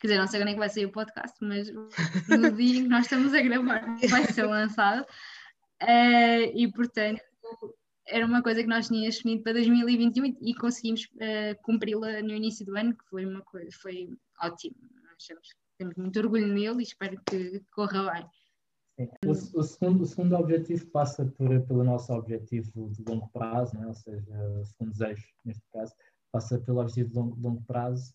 Quer 0.00 0.06
dizer, 0.08 0.18
não 0.18 0.26
sei 0.26 0.40
quando 0.40 0.48
é 0.48 0.52
que 0.52 0.58
vai 0.58 0.68
sair 0.68 0.86
o 0.86 0.92
podcast, 0.92 1.36
mas 1.40 1.70
no 2.28 2.52
dia 2.52 2.78
em 2.78 2.82
que 2.84 2.88
nós 2.88 3.04
estamos 3.04 3.34
a 3.34 3.40
gravar 3.40 3.84
vai 4.10 4.24
ser 4.24 4.44
lançado. 4.44 5.06
Uh, 5.82 6.50
e 6.54 6.70
portanto, 6.72 7.20
era 8.06 8.24
uma 8.24 8.42
coisa 8.42 8.62
que 8.62 8.68
nós 8.68 8.88
tínhamos 8.88 9.16
definido 9.16 9.42
para 9.42 9.54
2021 9.54 10.36
e, 10.40 10.54
conseguimos 10.54 11.04
uh, 11.04 11.62
cumpri-la 11.62 12.22
no 12.22 12.34
início 12.34 12.64
do 12.64 12.76
ano, 12.76 12.96
que 12.96 13.04
foi 13.10 13.26
uma 13.26 13.42
coisa, 13.42 13.68
foi 13.80 14.08
ótimo. 14.42 14.76
Nós 14.80 15.26
temos 15.78 15.96
muito 15.96 16.18
orgulho 16.18 16.46
nele 16.46 16.80
e 16.80 16.82
espero 16.82 17.20
que 17.28 17.60
corra 17.72 18.12
bem. 18.12 18.26
O, 19.26 19.30
o, 19.30 19.62
segundo, 19.62 20.02
o 20.02 20.06
segundo 20.06 20.36
objetivo 20.36 20.86
passa 20.86 21.26
por, 21.26 21.60
pelo 21.66 21.84
nosso 21.84 22.12
objetivo 22.14 22.90
de 22.90 23.04
longo 23.06 23.28
prazo, 23.28 23.76
né? 23.76 23.86
ou 23.86 23.94
seja, 23.94 24.32
o 24.60 24.64
segundo 24.64 24.92
desejo, 24.92 25.26
neste 25.44 25.62
caso, 25.70 25.92
passa 26.32 26.58
pelo 26.58 26.80
objetivo 26.80 27.10
de 27.10 27.16
longo, 27.16 27.40
longo 27.40 27.62
prazo, 27.64 28.14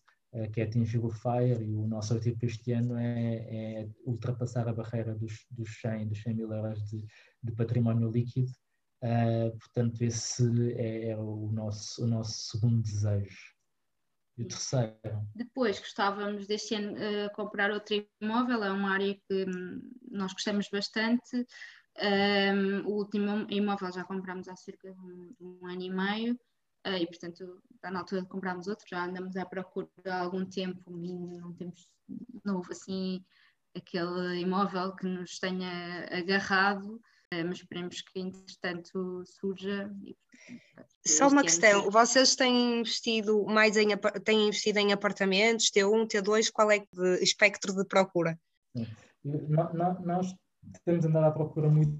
que 0.52 0.60
é 0.60 0.64
atingir 0.64 0.98
o 0.98 1.10
FIRE, 1.10 1.62
e 1.62 1.76
o 1.76 1.86
nosso 1.86 2.14
objetivo 2.14 2.46
este 2.46 2.72
ano 2.72 2.96
é, 2.96 3.82
é 3.82 3.88
ultrapassar 4.06 4.66
a 4.66 4.72
barreira 4.72 5.14
dos, 5.14 5.46
dos 5.50 5.80
100, 5.80 6.08
dos 6.08 6.22
100 6.22 6.34
mil 6.34 6.52
euros 6.52 6.82
de, 6.90 7.04
de 7.42 7.52
património 7.52 8.10
líquido. 8.10 8.50
Uh, 9.02 9.50
portanto, 9.58 10.00
esse 10.02 10.44
é, 10.76 11.10
é, 11.10 11.16
o, 11.18 11.50
nosso, 11.52 12.04
o 12.04 12.06
nosso 12.06 12.50
segundo 12.50 12.80
desejo. 12.80 13.52
E 14.38 14.42
o 14.42 14.48
terceiro? 14.48 14.96
Depois 15.34 15.78
gostávamos 15.78 16.46
deste 16.46 16.76
ano 16.76 16.94
uh, 16.94 17.32
comprar 17.34 17.70
outro 17.70 18.02
imóvel, 18.20 18.64
é 18.64 18.70
uma 18.72 18.92
área 18.92 19.14
que 19.14 19.44
um, 19.44 19.82
nós 20.10 20.32
gostamos 20.32 20.68
bastante. 20.70 21.46
Um, 22.00 22.86
o 22.86 22.92
último 22.92 23.46
imóvel 23.50 23.92
já 23.92 24.04
compramos 24.04 24.48
há 24.48 24.56
cerca 24.56 24.90
de 24.90 24.98
um, 24.98 25.34
de 25.38 25.44
um 25.44 25.66
ano 25.66 25.82
e 25.82 25.90
meio 25.90 26.38
Uh, 26.86 26.96
e 26.96 27.06
portanto 27.06 27.62
está 27.74 27.90
na 27.90 28.00
altura 28.00 28.22
de 28.22 28.28
comprarmos 28.28 28.66
outro, 28.66 28.84
já 28.88 29.04
andamos 29.04 29.36
à 29.36 29.46
procura 29.46 29.88
há 30.06 30.20
algum 30.20 30.44
tempo 30.44 30.90
não 30.90 31.52
temos 31.52 31.88
novo 32.44 32.72
assim 32.72 33.24
aquele 33.76 34.40
imóvel 34.40 34.94
que 34.96 35.06
nos 35.06 35.38
tenha 35.38 36.08
agarrado, 36.10 36.94
uh, 36.94 37.44
mas 37.46 37.58
esperemos 37.58 38.00
que 38.02 38.20
entretanto 38.20 39.22
surja. 39.26 39.90
E, 40.04 40.16
Só 41.06 41.28
uma 41.28 41.42
questão, 41.42 41.88
vocês 41.88 42.34
têm 42.34 42.80
investido 42.80 43.44
mais 43.44 43.76
em, 43.76 43.88
têm 44.24 44.48
investido 44.48 44.80
em 44.80 44.92
apartamentos, 44.92 45.70
T1, 45.70 46.08
T2, 46.08 46.50
qual 46.52 46.70
é 46.70 46.84
o 46.96 47.04
espectro 47.22 47.74
de 47.74 47.84
procura? 47.84 48.38
Nós 49.24 50.34
temos 50.84 51.04
andado 51.04 51.26
à 51.26 51.30
procura 51.30 51.68
muito 51.68 51.96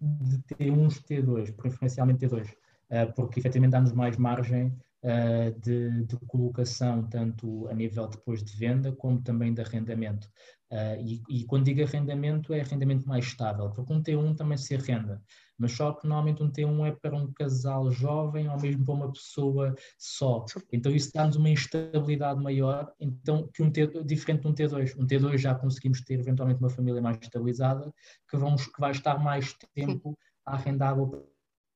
de 0.00 0.38
T1, 0.54 0.88
T2, 1.04 1.54
preferencialmente 1.54 2.26
T2 2.26 2.48
eh, 2.48 2.65
porque 3.14 3.40
efetivamente 3.40 3.72
dá-nos 3.72 3.92
mais 3.92 4.16
margem 4.16 4.72
eh, 5.08 5.52
de, 5.62 6.04
de, 6.04 6.16
colocação, 6.26 7.06
tanto 7.08 7.68
a 7.68 7.74
nível 7.74 8.08
depois 8.08 8.42
de 8.42 8.56
venda, 8.56 8.90
como 8.90 9.22
também 9.22 9.54
de 9.54 9.60
arrendamento. 9.60 10.28
Uh, 10.68 10.98
e, 11.00 11.22
e, 11.28 11.44
quando 11.44 11.64
digo 11.64 11.80
arrendamento, 11.80 12.52
é 12.52 12.60
arrendamento 12.60 13.06
mais 13.06 13.24
estável, 13.24 13.70
porque 13.70 13.92
um 13.92 14.02
T1 14.02 14.34
também 14.34 14.58
se 14.58 14.74
arrenda, 14.74 15.22
mas 15.56 15.70
só 15.70 15.92
que 15.92 16.08
normalmente 16.08 16.42
um 16.42 16.50
T1 16.50 16.88
é 16.88 16.90
para 16.90 17.14
um 17.14 17.32
casal 17.32 17.88
jovem 17.92 18.48
ou 18.48 18.60
mesmo 18.60 18.84
para 18.84 18.94
uma 18.94 19.12
pessoa 19.12 19.76
só. 19.96 20.44
Então 20.72 20.90
isso 20.90 21.12
dá-nos 21.14 21.36
uma 21.36 21.50
instabilidade 21.50 22.42
maior, 22.42 22.92
então 22.98 23.48
que 23.54 23.62
um 23.62 23.70
T, 23.70 23.86
diferente 24.02 24.40
de 24.40 24.48
um 24.48 24.54
T2. 24.54 24.96
Um 24.98 25.06
T2 25.06 25.38
já 25.38 25.54
conseguimos 25.54 26.00
ter 26.00 26.18
eventualmente 26.18 26.58
uma 26.58 26.70
família 26.70 27.00
mais 27.00 27.16
estabilizada, 27.22 27.94
que, 28.28 28.36
vamos, 28.36 28.66
que 28.66 28.80
vai 28.80 28.90
estar 28.90 29.22
mais 29.22 29.54
tempo 29.72 30.18
a 30.44 30.54
arrendar 30.54 30.98
o 30.98 31.28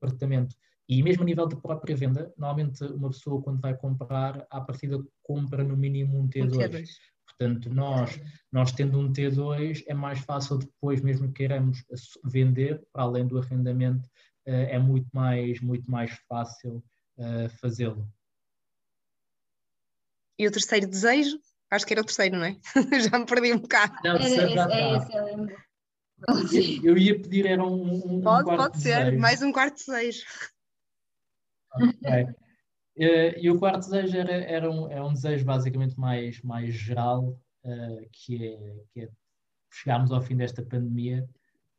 apartamento. 0.02 0.56
E 0.90 1.04
mesmo 1.04 1.22
a 1.22 1.24
nível 1.24 1.46
de 1.46 1.54
própria 1.54 1.94
venda, 1.94 2.34
normalmente 2.36 2.82
uma 2.82 3.10
pessoa 3.10 3.40
quando 3.40 3.60
vai 3.60 3.76
comprar, 3.76 4.44
à 4.50 4.60
partida 4.60 5.00
compra 5.22 5.62
no 5.62 5.76
mínimo 5.76 6.18
um 6.18 6.28
T2. 6.28 6.52
Um 6.52 6.58
T2. 6.58 6.88
Portanto, 7.24 7.70
nós, 7.72 8.20
nós 8.50 8.72
tendo 8.72 8.98
um 8.98 9.12
T2, 9.12 9.84
é 9.86 9.94
mais 9.94 10.18
fácil 10.18 10.58
depois, 10.58 11.00
mesmo 11.00 11.28
que 11.28 11.34
queiramos 11.34 11.84
vender, 12.24 12.84
para 12.92 13.04
além 13.04 13.24
do 13.24 13.38
arrendamento, 13.38 14.10
eh, 14.44 14.74
é 14.74 14.78
muito 14.80 15.08
mais, 15.12 15.60
muito 15.60 15.88
mais 15.88 16.10
fácil 16.28 16.82
uh, 17.18 17.48
fazê-lo. 17.60 18.04
E 20.36 20.48
o 20.48 20.50
terceiro 20.50 20.88
desejo? 20.88 21.38
Acho 21.70 21.86
que 21.86 21.94
era 21.94 22.02
o 22.02 22.04
terceiro, 22.04 22.36
não 22.36 22.44
é? 22.44 22.56
já 23.08 23.16
me 23.16 23.26
perdi 23.26 23.52
um 23.52 23.58
bocado. 23.58 23.94
Não, 24.02 24.16
é, 24.16 24.26
esse, 24.26 24.40
é 24.40 24.96
esse, 24.96 26.84
eu, 26.84 26.92
eu 26.92 26.98
ia 26.98 27.14
pedir, 27.14 27.46
era 27.46 27.64
um, 27.64 28.16
um 28.16 28.20
Pode, 28.22 28.50
um 28.50 28.56
pode 28.56 28.82
ser, 28.82 29.04
desejo. 29.04 29.20
mais 29.20 29.40
um 29.40 29.52
quarto 29.52 29.76
desejo. 29.76 30.24
Okay. 31.74 32.24
Uh, 32.96 33.38
e 33.38 33.50
o 33.50 33.58
quarto 33.58 33.88
desejo 33.88 34.16
era, 34.16 34.32
era 34.32 34.70
um, 34.70 34.90
é 34.90 35.02
um 35.02 35.12
desejo 35.12 35.44
basicamente 35.44 35.98
mais, 35.98 36.42
mais 36.42 36.74
geral, 36.74 37.40
uh, 37.64 38.08
que, 38.12 38.46
é, 38.46 38.84
que 38.92 39.00
é 39.02 39.08
chegarmos 39.72 40.10
ao 40.12 40.20
fim 40.20 40.36
desta 40.36 40.62
pandemia, 40.62 41.26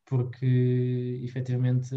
porque 0.06 1.19
efetivamente 1.23 1.89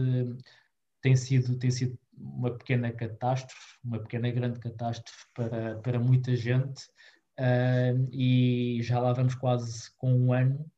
tem 1.01 1.17
sido, 1.17 1.57
tem 1.59 1.71
sido 1.71 1.99
uma 2.17 2.51
pequena 2.57 2.93
catástrofe, 2.93 3.79
uma 3.83 3.99
pequena 3.99 4.31
grande 4.31 4.59
catástrofe 4.59 5.27
para, 5.35 5.77
para 5.79 5.99
muita 5.99 6.35
gente, 6.35 6.85
uh, 7.39 8.09
e 8.13 8.81
já 8.83 8.99
lá 9.01 9.13
vamos 9.13 9.35
quase 9.35 9.91
com 9.97 10.13
um 10.13 10.33
ano 10.33 10.71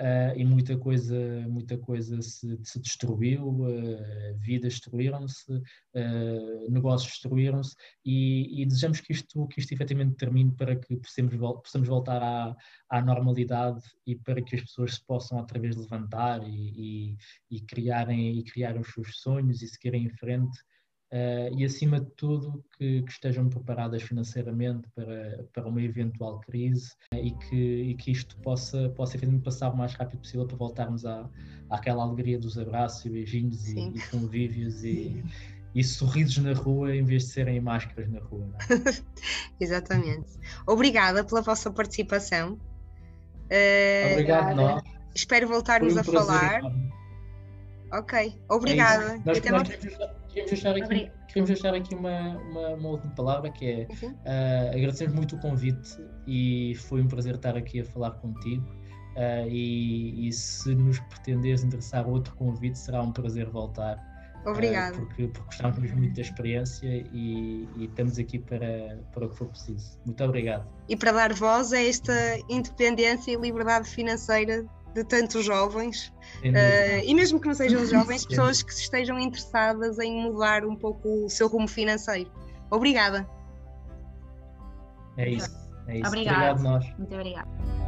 Uh, 0.00 0.34
e 0.36 0.44
muita 0.44 0.76
coisa, 0.76 1.14
muita 1.48 1.76
coisa 1.76 2.20
se, 2.22 2.58
se 2.64 2.80
destruiu, 2.80 3.46
uh, 3.46 4.34
vidas 4.38 4.72
destruíram-se, 4.72 5.52
uh, 5.52 6.70
negócios 6.70 7.12
destruíram-se 7.12 7.76
e, 8.04 8.62
e, 8.62 8.66
desejamos 8.66 9.00
que 9.00 9.12
isto, 9.12 9.46
que 9.48 9.60
isto 9.60 9.72
efetivamente 9.72 10.16
termine 10.16 10.50
para 10.52 10.74
que 10.74 10.96
possamos, 10.96 11.36
possamos 11.36 11.88
voltar 11.88 12.22
à, 12.22 12.56
à 12.88 13.02
normalidade 13.02 13.82
e 14.06 14.16
para 14.16 14.42
que 14.42 14.56
as 14.56 14.62
pessoas 14.62 14.94
se 14.94 15.04
possam 15.04 15.38
outra 15.38 15.60
vez 15.60 15.76
levantar 15.76 16.42
e, 16.42 17.12
e, 17.50 17.56
e 17.56 17.60
criarem, 17.60 18.38
e 18.38 18.42
criarem 18.42 18.80
os 18.80 18.92
seus 18.92 19.20
sonhos 19.20 19.62
e 19.62 19.68
seguirem 19.68 20.04
em 20.04 20.10
frente 20.10 20.58
Uh, 21.12 21.52
e, 21.58 21.62
acima 21.62 22.00
de 22.00 22.10
tudo, 22.12 22.64
que, 22.78 23.02
que, 23.02 23.12
estejam 23.12 23.46
preparadas 23.46 24.02
financeiramente 24.02 24.88
para, 24.94 25.44
para 25.52 25.68
uma 25.68 25.82
eventual 25.82 26.40
crise 26.40 26.92
uh, 27.12 27.18
e, 27.18 27.32
que, 27.32 27.54
e 27.54 27.94
que 27.96 28.12
isto 28.12 28.34
possa, 28.38 28.88
possa 28.96 29.12
efetivamente 29.16 29.44
passar 29.44 29.68
o 29.68 29.76
mais 29.76 29.92
rápido 29.92 30.20
possível 30.20 30.46
para 30.46 30.56
voltarmos 30.56 31.04
à, 31.04 31.28
àquela 31.68 32.02
alegria 32.02 32.38
dos 32.38 32.56
abraços 32.56 33.04
e 33.04 33.10
beijinhos 33.10 33.68
e, 33.68 33.78
e, 33.78 34.00
convívios 34.10 34.82
e, 34.84 35.22
e, 35.74 35.84
sorrisos 35.84 36.38
na 36.38 36.54
rua 36.54 36.96
em 36.96 37.04
vez 37.04 37.24
de 37.24 37.28
serem 37.28 37.60
máscaras 37.60 38.10
na 38.10 38.20
rua. 38.20 38.48
É? 38.70 39.02
Exatamente. 39.62 40.32
Obrigada 40.66 41.22
pela 41.22 41.42
vossa 41.42 41.70
participação. 41.70 42.54
Uh, 43.50 44.12
Obrigado, 44.12 44.56
nós. 44.56 44.82
Espero 45.14 45.46
voltarmos 45.46 45.94
um 45.94 46.00
a 46.00 46.04
falar. 46.04 46.60
Enorme. 46.60 46.92
Ok, 47.92 48.34
obrigada. 48.48 49.20
É 49.26 49.50
nós, 49.50 49.68
nós 49.68 50.21
queríamos 50.32 50.50
deixar 50.50 50.76
aqui, 50.76 51.10
queríamos 51.28 51.48
deixar 51.48 51.74
aqui 51.74 51.94
uma, 51.94 52.38
uma, 52.38 52.68
uma, 52.70 52.88
última 52.88 53.14
palavra 53.14 53.50
que 53.50 53.66
é 53.66 53.88
uhum. 54.02 54.10
uh, 54.10 54.76
agradecemos 54.76 55.14
muito 55.14 55.36
o 55.36 55.38
convite 55.40 55.98
e 56.26 56.74
foi 56.76 57.02
um 57.02 57.08
prazer 57.08 57.34
estar 57.34 57.56
aqui 57.56 57.80
a 57.80 57.84
falar 57.84 58.12
contigo. 58.12 58.64
Uh, 59.12 59.46
e, 59.46 60.26
e, 60.26 60.32
se 60.32 60.74
nos 60.74 60.98
pretenderes 61.00 61.62
interessar 61.62 62.08
outro 62.08 62.34
convite, 62.34 62.78
será 62.78 63.02
um 63.02 63.12
prazer 63.12 63.46
voltar. 63.50 63.98
Obrigada. 64.46 64.96
Uh, 64.96 65.00
porque, 65.00 65.28
porque 65.28 65.44
gostamos 65.44 65.92
muito 65.92 66.14
da 66.14 66.22
experiência 66.22 66.86
e, 67.12 67.68
e, 67.76 67.84
estamos 67.84 68.18
aqui 68.18 68.38
para, 68.38 68.98
para 69.12 69.26
o 69.26 69.28
que 69.28 69.36
for 69.36 69.48
preciso. 69.48 69.98
Muito 70.06 70.24
obrigado. 70.24 70.66
E 70.88 70.96
para 70.96 71.12
dar 71.12 71.34
voz 71.34 71.74
a 71.74 71.82
esta 71.82 72.38
independência 72.48 73.32
e 73.32 73.36
liberdade 73.36 73.86
financeira 73.86 74.64
de 74.94 75.04
tantos 75.04 75.44
jovens, 75.44 76.12
uh, 76.44 77.04
e 77.04 77.14
mesmo 77.14 77.40
que 77.40 77.48
não 77.48 77.54
sejam 77.54 77.84
jovens, 77.86 78.26
pessoas 78.26 78.62
que 78.62 78.72
estejam 78.72 79.18
interessadas 79.18 79.98
em 79.98 80.22
mudar 80.22 80.64
um 80.64 80.76
pouco 80.76 81.26
o 81.26 81.30
seu 81.30 81.48
rumo 81.48 81.68
financeiro. 81.68 82.30
Obrigada. 82.70 83.28
É 85.16 85.28
isso. 85.28 85.50
É 85.86 85.98
isso. 85.98 86.08
Obrigado. 86.08 86.58
Obrigado 86.58 86.62
nós. 86.62 86.98
Muito 86.98 87.14
obrigada. 87.14 87.81